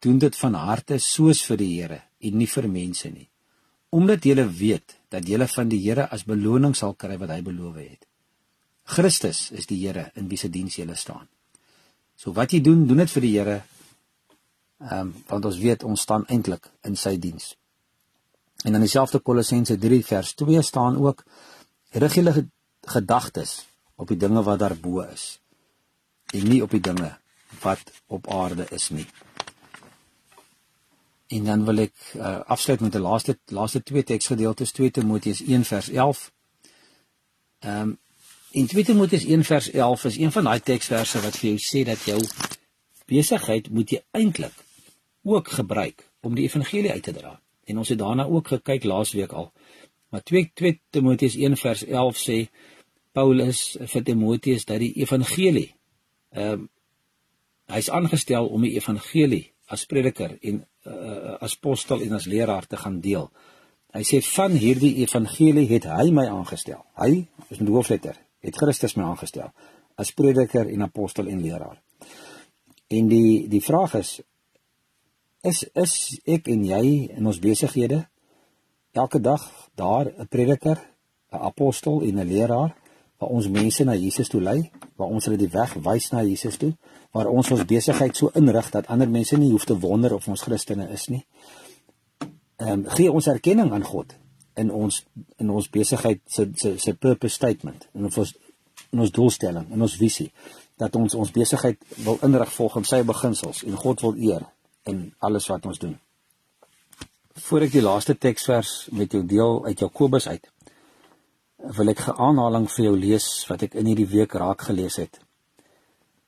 doen 0.03 0.17
dit 0.19 0.35
van 0.35 0.57
harte 0.59 0.99
soos 0.99 1.43
vir 1.47 1.61
die 1.61 1.69
Here 1.77 2.01
en 2.19 2.37
nie 2.41 2.49
vir 2.55 2.67
mense 2.71 3.11
nie 3.13 3.29
omdat 3.95 4.25
julle 4.27 4.45
weet 4.49 4.97
dat 5.13 5.29
julle 5.29 5.47
van 5.47 5.71
die 5.71 5.79
Here 5.85 6.09
as 6.11 6.27
beloning 6.27 6.75
sal 6.75 6.97
kry 6.99 7.17
wat 7.21 7.31
hy 7.31 7.39
beloof 7.45 7.79
het 7.79 8.03
Christus 8.83 9.51
is 9.51 9.65
die 9.65 9.79
Here 9.79 10.11
in 10.15 10.27
wie 10.29 10.37
se 10.37 10.49
diens 10.49 10.75
jy 10.77 10.87
staan. 10.95 11.27
So 12.15 12.33
wat 12.33 12.51
jy 12.51 12.61
doen, 12.61 12.87
doen 12.87 12.97
dit 12.97 13.11
vir 13.11 13.21
die 13.21 13.33
Here. 13.37 13.63
Ehm 14.83 14.99
um, 14.99 15.13
want 15.27 15.45
ons 15.45 15.57
weet 15.57 15.83
ons 15.83 16.01
staan 16.01 16.25
eintlik 16.27 16.67
in 16.83 16.95
sy 16.95 17.17
diens. 17.17 17.55
En 18.63 18.71
dan 18.71 18.81
dieselfde 18.81 19.19
Kolossense 19.19 19.77
3 19.77 20.03
vers 20.05 20.33
2 20.33 20.61
staan 20.61 20.97
ook 20.97 21.23
rig 21.91 22.15
julle 22.15 22.47
gedagtes 22.87 23.65
op 23.95 24.07
die 24.07 24.17
dinge 24.17 24.43
wat 24.43 24.59
daarbo 24.59 25.01
is 25.01 25.39
en 26.33 26.47
nie 26.49 26.61
op 26.63 26.71
die 26.71 26.81
dinge 26.81 27.11
wat 27.61 27.91
op 28.07 28.27
aarde 28.27 28.65
is 28.71 28.89
nie. 28.89 29.05
En 31.27 31.45
dan 31.45 31.65
wil 31.65 31.85
ek 31.85 31.93
uh, 32.15 32.39
afsluit 32.55 32.81
met 32.81 32.95
'n 32.95 33.05
laaste 33.05 33.37
laaste 33.45 33.83
twee 33.83 34.03
teksgedeeltes 34.03 34.71
2 34.71 34.91
Timoteus 34.91 35.41
1 35.41 35.63
vers 35.63 35.89
11. 35.89 36.31
Ehm 37.59 37.81
um, 37.81 37.97
En 38.53 38.67
2 38.67 38.83
Timoteus 38.83 39.25
1 39.25 39.43
vers 39.43 39.71
11 39.71 40.03
is 40.03 40.17
een 40.17 40.31
van 40.31 40.43
daai 40.43 40.59
teksverse 40.61 41.19
wat 41.21 41.37
vir 41.41 41.47
jou 41.49 41.59
sê 41.61 41.79
dat 41.89 42.01
jou 42.05 42.19
besigheid 43.09 43.69
moet 43.73 43.89
jy 43.95 43.99
eintlik 44.13 44.59
ook 45.25 45.47
gebruik 45.57 46.03
om 46.21 46.35
die 46.37 46.43
evangelie 46.45 46.91
uit 46.91 47.01
te 47.03 47.13
dra. 47.15 47.31
En 47.65 47.79
ons 47.81 47.89
het 47.89 47.97
daarna 47.97 48.27
ook 48.29 48.51
gekyk 48.53 48.83
laasweek 48.85 49.31
al. 49.33 49.47
Maar 50.13 50.21
2 50.29 50.51
2 50.53 50.81
Timoteus 50.89 51.35
1 51.35 51.57
vers 51.57 51.81
11 51.85 52.19
sê 52.21 52.37
Paulus 53.11 53.61
vir 53.93 54.03
Timoteus 54.03 54.65
dat 54.69 54.79
die 54.85 54.93
evangelie 55.01 55.71
ehm 56.29 56.51
um, 56.51 56.67
hy's 57.73 57.89
aangestel 57.89 58.45
om 58.53 58.61
die 58.61 58.75
evangelie 58.75 59.47
as 59.65 59.85
prediker 59.89 60.35
en 60.41 60.59
uh, 60.85 61.39
as 61.41 61.55
apostel 61.57 62.03
en 62.05 62.13
as 62.19 62.29
leraar 62.29 62.67
te 62.67 62.77
gaan 62.77 62.99
deel. 63.01 63.31
Hy 63.97 64.03
sê 64.05 64.21
van 64.35 64.51
hierdie 64.51 64.93
evangelie 65.01 65.65
het 65.71 65.89
hy 65.89 66.11
my 66.11 66.27
aangestel. 66.27 66.85
Hy 67.01 67.25
is 67.49 67.57
'n 67.57 67.71
hoofletter 67.71 68.19
het 68.43 68.59
Christus 68.59 68.95
my 68.99 69.07
aangestel 69.07 69.51
as 69.95 70.11
prediker 70.11 70.67
en 70.69 70.81
apostel 70.81 71.27
en 71.29 71.41
leraar. 71.41 71.77
En 72.89 73.07
die 73.07 73.47
die 73.49 73.61
vraag 73.61 73.95
is 73.99 74.21
is 75.43 75.63
is 75.73 75.93
ek 76.25 76.47
en 76.47 76.63
jy 76.65 76.83
in 77.17 77.27
ons 77.27 77.39
besighede 77.39 78.05
elke 78.93 79.19
dag 79.19 79.43
daar 79.75 80.05
'n 80.05 80.27
prediker, 80.27 80.77
'n 81.31 81.43
apostel 81.51 82.01
en 82.01 82.19
'n 82.19 82.27
leraar 82.27 82.75
waar 83.17 83.29
ons 83.29 83.47
mense 83.47 83.83
na 83.83 83.95
Jesus 83.95 84.27
toe 84.27 84.41
lei, 84.41 84.71
waar 84.95 85.07
ons 85.07 85.25
hulle 85.25 85.37
die 85.37 85.49
weg 85.49 85.73
wys 85.73 86.09
na 86.11 86.23
Jesus 86.23 86.57
toe, 86.57 86.73
waar 87.11 87.27
ons 87.27 87.51
ons 87.51 87.65
besigheid 87.65 88.17
so 88.17 88.29
inrig 88.33 88.69
dat 88.69 88.87
ander 88.87 89.09
mense 89.09 89.37
nie 89.37 89.51
hoef 89.51 89.65
te 89.65 89.79
wonder 89.79 90.13
of 90.13 90.27
ons 90.27 90.41
Christene 90.41 90.89
is 90.89 91.07
nie. 91.07 91.25
Ehm 92.57 92.71
um, 92.71 92.85
gee 92.89 93.11
ons 93.11 93.27
erkenning 93.27 93.71
aan 93.71 93.83
God 93.83 94.17
in 94.55 94.71
ons 94.71 95.03
in 95.37 95.49
ons 95.49 95.69
besigheid 95.69 96.21
se 96.27 96.47
se 96.55 96.77
se 96.77 96.93
purpose 96.93 97.35
statement 97.35 97.87
en 97.93 98.09
ons 98.09 98.33
in 98.93 98.99
ons 98.99 99.11
doelstelling 99.11 99.71
en 99.71 99.81
ons 99.81 99.97
visie 99.97 100.29
dat 100.77 100.95
ons 100.95 101.15
ons 101.15 101.31
besigheid 101.31 101.79
wil 102.05 102.19
inrig 102.25 102.53
volgens 102.53 102.89
sy 102.95 103.01
beginsels 103.07 103.63
en 103.67 103.77
God 103.77 104.01
wil 104.05 104.17
eer 104.29 104.45
in 104.89 105.05
alles 105.19 105.47
wat 105.51 105.65
ons 105.69 105.79
doen. 105.79 105.95
Voordat 107.33 107.69
ek 107.69 107.77
die 107.77 107.85
laaste 107.85 108.15
teksvers 108.17 108.73
met 108.91 109.13
jou 109.13 109.23
deel 109.25 109.63
uit 109.65 109.79
Jakobus 109.79 110.27
uit 110.27 110.49
wil 111.77 111.89
ek 111.89 112.07
'n 112.07 112.17
aanhaling 112.27 112.67
vir 112.69 112.85
jou 112.85 112.95
lees 112.97 113.27
wat 113.49 113.63
ek 113.63 113.75
in 113.75 113.85
hierdie 113.85 114.09
week 114.17 114.33
raak 114.33 114.61
gelees 114.61 114.95
het. 114.95 115.19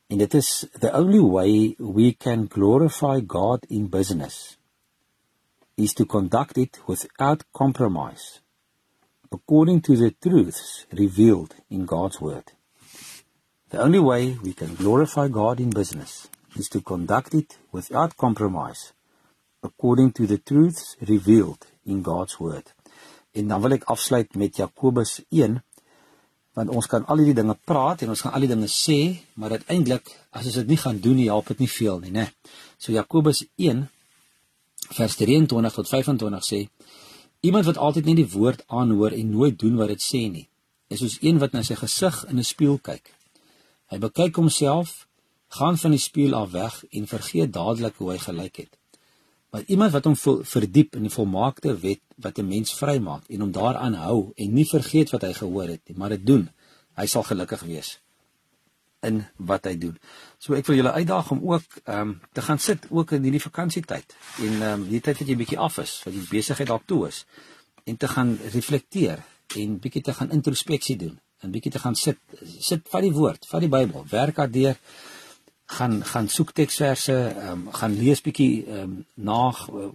En 0.08 0.18
dit 0.18 0.34
is 0.34 0.66
the 0.80 0.92
only 0.94 1.20
way 1.20 1.76
we 1.80 2.14
can 2.14 2.48
glorify 2.48 3.20
God 3.28 3.66
in 3.70 3.90
business 3.90 4.58
is 5.78 5.94
to 5.94 6.06
conduct 6.06 6.58
it 6.58 6.80
without 6.88 7.44
compromise, 7.54 8.40
according 9.32 9.82
to 9.82 9.96
the 9.96 10.12
truths 10.12 10.86
revealed 10.92 11.56
in 11.70 11.86
God's 11.86 12.22
Word. 12.22 12.54
The 13.70 13.82
only 13.82 14.00
way 14.00 14.38
we 14.42 14.54
can 14.54 14.76
glorify 14.76 15.28
God 15.28 15.60
in 15.60 15.70
business 15.72 16.30
is 16.56 16.70
to 16.70 16.82
conduct 16.82 17.34
it 17.34 17.58
without 17.72 18.16
compromise, 18.16 18.94
according 19.62 20.14
to 20.14 20.26
the 20.26 20.38
truths 20.38 20.96
revealed 21.02 21.68
in 21.86 22.02
God's 22.02 22.40
Word. 22.40 22.74
En 23.34 23.48
dan 23.48 23.62
wil 23.62 23.76
ek 23.76 23.90
afsluit 23.92 24.36
met 24.40 24.56
Jakobus 24.56 25.20
1 25.30 25.60
want 26.56 26.72
ons 26.72 26.88
kan 26.88 27.04
al 27.12 27.20
hierdie 27.20 27.36
dinge 27.36 27.58
praat 27.68 28.06
en 28.06 28.14
ons 28.14 28.22
gaan 28.24 28.32
al 28.38 28.46
die 28.46 28.52
dinge 28.54 28.70
sê, 28.72 29.00
maar 29.36 29.58
uiteindelik 29.58 30.08
as 30.32 30.48
ons 30.48 30.62
dit 30.62 30.70
nie 30.72 30.80
gaan 30.80 31.02
doen 31.04 31.18
nie, 31.20 31.28
help 31.28 31.52
dit 31.52 31.66
nie 31.66 31.72
veel 31.72 32.00
nie, 32.06 32.14
né? 32.16 32.30
So 32.80 32.96
Jakobus 32.96 33.44
vers 34.90 35.16
23 35.16 35.74
tot 35.74 35.90
25 35.90 36.46
sê 36.46 36.68
iemand 37.40 37.66
wat 37.66 37.78
altyd 37.78 38.06
net 38.06 38.16
die 38.16 38.32
woord 38.32 38.64
aanhoor 38.68 39.12
en 39.12 39.32
nooit 39.32 39.60
doen 39.60 39.76
wat 39.76 39.88
dit 39.88 40.02
sê 40.02 40.30
nie 40.30 40.48
is 40.88 41.02
soos 41.02 41.18
een 41.22 41.40
wat 41.42 41.54
na 41.54 41.64
sy 41.66 41.76
gesig 41.76 42.24
in 42.30 42.38
'n 42.40 42.44
spieël 42.44 42.78
kyk. 42.78 43.06
Hy 43.90 43.98
bekyk 43.98 44.36
homself 44.36 45.08
gaan 45.48 45.78
van 45.78 45.92
die 45.92 46.00
spieël 46.00 46.34
af 46.34 46.52
weg 46.52 46.84
en 46.90 47.08
vergeet 47.08 47.54
dadelik 47.54 47.96
hoe 47.98 48.12
hy 48.12 48.18
gelyk 48.18 48.56
het. 48.56 48.78
Maar 49.52 49.64
iemand 49.68 49.92
wat 49.92 50.06
hom 50.06 50.16
verdiep 50.44 50.96
in 50.96 51.02
die 51.02 51.16
volmaakte 51.18 51.80
wet 51.80 52.02
wat 52.16 52.38
'n 52.38 52.48
mens 52.48 52.74
vrymaak 52.74 53.24
en 53.30 53.40
hom 53.40 53.52
daaraan 53.52 53.94
hou 53.94 54.32
en 54.36 54.54
nie 54.54 54.66
vergeet 54.66 55.10
wat 55.10 55.22
hy 55.22 55.34
gehoor 55.34 55.68
het 55.68 55.82
nie, 55.88 55.98
maar 55.98 56.10
dit 56.10 56.26
doen, 56.26 56.50
hy 56.96 57.06
sal 57.06 57.24
gelukkig 57.24 57.62
wees 57.62 58.00
in 59.08 59.22
wat 59.52 59.68
hy 59.70 59.76
doen. 59.82 59.98
So 60.42 60.58
ek 60.58 60.68
wil 60.70 60.80
julle 60.80 60.96
uitdaag 60.96 61.32
om 61.36 61.44
ook 61.54 61.82
ehm 61.84 62.00
um, 62.02 62.16
te 62.34 62.42
gaan 62.46 62.60
sit 62.60 62.88
ook 62.90 63.16
in 63.18 63.28
hierdie 63.28 63.44
vakansietyd 63.44 64.16
en 64.40 64.54
ehm 64.54 64.72
um, 64.72 64.88
die 64.90 65.02
tyd 65.02 65.22
wat 65.22 65.30
jy 65.32 65.38
bietjie 65.42 65.60
af 65.60 65.80
is, 65.84 66.00
wat 66.06 66.14
jy 66.14 66.26
besigheid 66.32 66.72
dalk 66.72 66.86
toe 66.86 67.06
is 67.08 67.26
en 67.86 67.98
te 67.98 68.08
gaan 68.08 68.38
reflekteer 68.54 69.24
en 69.56 69.80
bietjie 69.80 70.02
te 70.02 70.14
gaan 70.14 70.32
introspeksie 70.32 70.98
doen 70.98 71.20
en 71.44 71.52
bietjie 71.52 71.72
te 71.72 71.80
gaan 71.80 71.96
sit 71.96 72.20
sit 72.60 72.88
van 72.90 73.06
die 73.06 73.14
woord, 73.14 73.46
van 73.50 73.62
die 73.64 73.70
Bybel, 73.70 74.06
werk 74.10 74.42
daardeur 74.42 74.80
gaan 75.66 76.04
gaan 76.06 76.28
soek 76.30 76.54
teksverse, 76.54 77.14
ehm 77.14 77.52
um, 77.52 77.72
gaan 77.74 77.98
lees 77.98 78.22
bietjie 78.22 78.66
ehm 78.66 78.82
um, 78.82 79.06
na 79.16 79.52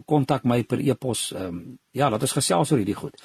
kontak 0.06 0.44
my 0.44 0.62
per 0.64 0.82
e-pos 0.82 1.30
ehm 1.32 1.46
um, 1.46 1.78
ja, 1.90 2.10
laat 2.10 2.22
ons 2.26 2.38
gesels 2.38 2.72
oor 2.72 2.82
hierdie 2.82 2.98
goed. 2.98 3.16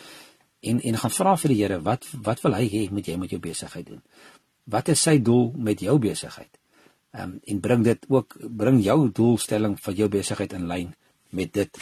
En 0.61 0.81
en 0.81 0.97
gaan 0.97 1.11
vra 1.11 1.35
vir 1.37 1.53
die 1.53 1.61
Here 1.61 1.81
wat 1.81 2.05
wat 2.27 2.41
wil 2.41 2.57
hy 2.57 2.67
hê 2.69 2.83
moet 2.91 3.07
jy 3.07 3.17
met 3.17 3.33
jou 3.33 3.39
besigheid 3.39 3.87
doen? 3.87 4.01
Wat 4.65 4.87
is 4.93 5.01
sy 5.01 5.17
doel 5.21 5.51
met 5.57 5.79
jou 5.79 5.97
besigheid? 5.99 6.51
Ehm 7.15 7.23
um, 7.23 7.39
en 7.43 7.59
bring 7.59 7.83
dit 7.83 8.05
ook 8.07 8.35
bring 8.49 8.81
jou 8.83 9.09
doelstelling 9.11 9.77
van 9.79 9.93
jou 9.93 10.09
besigheid 10.09 10.53
in 10.53 10.67
lyn 10.67 10.93
met 11.29 11.53
dit 11.53 11.77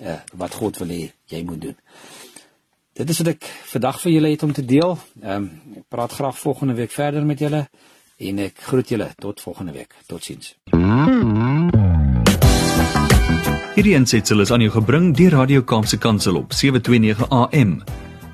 uh, 0.00 0.20
wat 0.34 0.54
God 0.54 0.78
wil 0.78 0.88
hê 0.88 1.10
jy 1.26 1.42
moet 1.44 1.60
doen. 1.60 1.76
Dit 2.98 3.10
is 3.10 3.20
wat 3.22 3.28
ek 3.34 3.44
vandag 3.72 4.00
vir 4.00 4.12
julle 4.12 4.30
het 4.32 4.42
om 4.42 4.52
te 4.52 4.64
deel. 4.64 4.98
Ehm 5.22 5.36
um, 5.36 5.50
ek 5.82 5.86
praat 5.88 6.12
graag 6.12 6.38
volgende 6.38 6.74
week 6.74 6.90
verder 6.94 7.26
met 7.26 7.38
julle 7.38 7.66
en 8.18 8.38
ek 8.38 8.58
groet 8.70 8.88
julle 8.88 9.12
tot 9.18 9.40
volgende 9.40 9.72
week. 9.72 9.94
Totsiens. 10.06 10.56
Hierdie 13.78 13.94
ensitsel 13.94 14.40
is 14.42 14.50
aan 14.50 14.64
jou 14.64 14.72
gebring 14.74 15.12
deur 15.14 15.36
Radio 15.38 15.62
Kaapse 15.62 15.98
Kansel 15.98 16.36
op 16.40 16.52
729 16.52 17.28
AM. 17.28 17.82